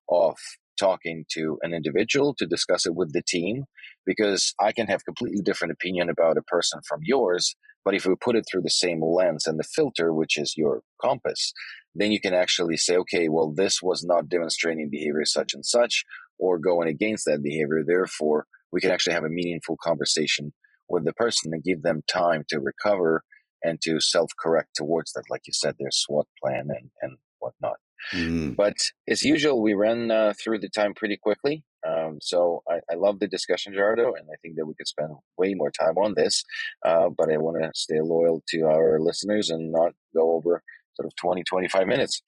of 0.09 0.37
talking 0.79 1.25
to 1.33 1.59
an 1.63 1.75
individual 1.75 2.35
to 2.35 2.47
discuss 2.47 2.87
it 2.87 2.95
with 2.95 3.13
the 3.13 3.23
team 3.23 3.65
because 4.07 4.55
I 4.61 4.73
can 4.73 4.87
have 4.87 5.05
completely 5.05 5.43
different 5.43 5.73
opinion 5.73 6.09
about 6.09 6.39
a 6.39 6.43
person 6.43 6.81
from 6.89 7.01
yours 7.03 7.55
but 7.85 7.95
if 7.95 8.07
we 8.07 8.15
put 8.15 8.37
it 8.37 8.45
through 8.51 8.63
the 8.63 8.71
same 8.71 9.03
lens 9.03 9.47
and 9.47 9.59
the 9.59 9.65
filter, 9.65 10.13
which 10.13 10.39
is 10.39 10.55
your 10.57 10.83
compass, 11.01 11.53
then 11.95 12.13
you 12.13 12.21
can 12.21 12.35
actually 12.35 12.77
say, 12.77 12.97
okay, 12.97 13.29
well, 13.29 13.53
this 13.53 13.83
was 13.83 14.05
not 14.05 14.29
demonstrating 14.29 14.91
behavior 14.91 15.25
such 15.25 15.55
and 15.55 15.65
such 15.65 16.05
or 16.39 16.59
going 16.59 16.89
against 16.89 17.25
that 17.25 17.43
behavior. 17.43 17.83
Therefore, 17.87 18.47
we 18.73 18.81
can 18.81 18.91
actually 18.91 19.15
have 19.15 19.25
a 19.25 19.31
meaningful 19.31 19.77
conversation 19.83 20.53
with 20.89 21.05
the 21.05 21.13
person 21.15 21.53
and 21.53 21.65
give 21.65 21.83
them 21.83 22.03
time 22.11 22.45
to 22.49 22.61
recover 22.61 23.23
and 23.63 23.81
to 23.83 24.01
self 24.01 24.31
correct 24.39 24.71
towards 24.75 25.13
that, 25.13 25.25
like 25.31 25.43
you 25.47 25.53
said, 25.53 25.77
their 25.79 25.91
SWOT 25.91 26.27
plan 26.43 26.69
and, 26.69 26.91
and 27.03 27.19
whatnot. 27.39 27.77
Mm. 28.15 28.57
But 28.57 28.77
as 29.09 29.23
usual, 29.23 29.61
we 29.61 29.75
ran 29.75 30.11
uh, 30.11 30.33
through 30.43 30.61
the 30.61 30.69
time 30.69 30.95
pretty 30.95 31.17
quickly. 31.17 31.65
Um, 31.87 32.19
so 32.21 32.63
I, 32.69 32.81
I, 32.91 32.97
love 32.97 33.21
the 33.21 33.27
discussion, 33.27 33.73
Gerardo, 33.73 34.13
and 34.13 34.27
I 34.31 34.37
think 34.43 34.57
that 34.57 34.67
we 34.67 34.75
could 34.75 34.87
spend 34.87 35.11
way 35.39 35.55
more 35.55 35.71
time 35.71 35.97
on 35.97 36.15
this. 36.15 36.45
Uh, 36.85 37.09
but 37.09 37.33
I 37.33 37.39
want 37.39 37.63
to 37.63 37.71
stay 37.75 38.01
loyal 38.01 38.43
to 38.49 38.63
our 38.67 39.01
listeners 39.01 39.49
and 39.49 39.73
not 39.73 39.93
go 40.15 40.33
over 40.33 40.63
sort 40.95 41.07
of 41.07 41.17
20, 41.17 41.43
25 41.45 41.87
minutes. 41.87 42.23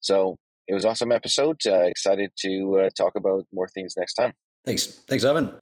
So 0.00 0.36
it 0.68 0.74
was 0.74 0.84
awesome 0.84 1.12
episode. 1.12 1.60
Uh, 1.66 1.80
excited 1.80 2.30
to 2.40 2.82
uh, 2.84 2.90
talk 2.96 3.14
about 3.16 3.46
more 3.52 3.68
things 3.68 3.94
next 3.96 4.14
time. 4.14 4.34
Thanks. 4.66 4.86
Thanks, 5.08 5.24
Ivan. 5.24 5.54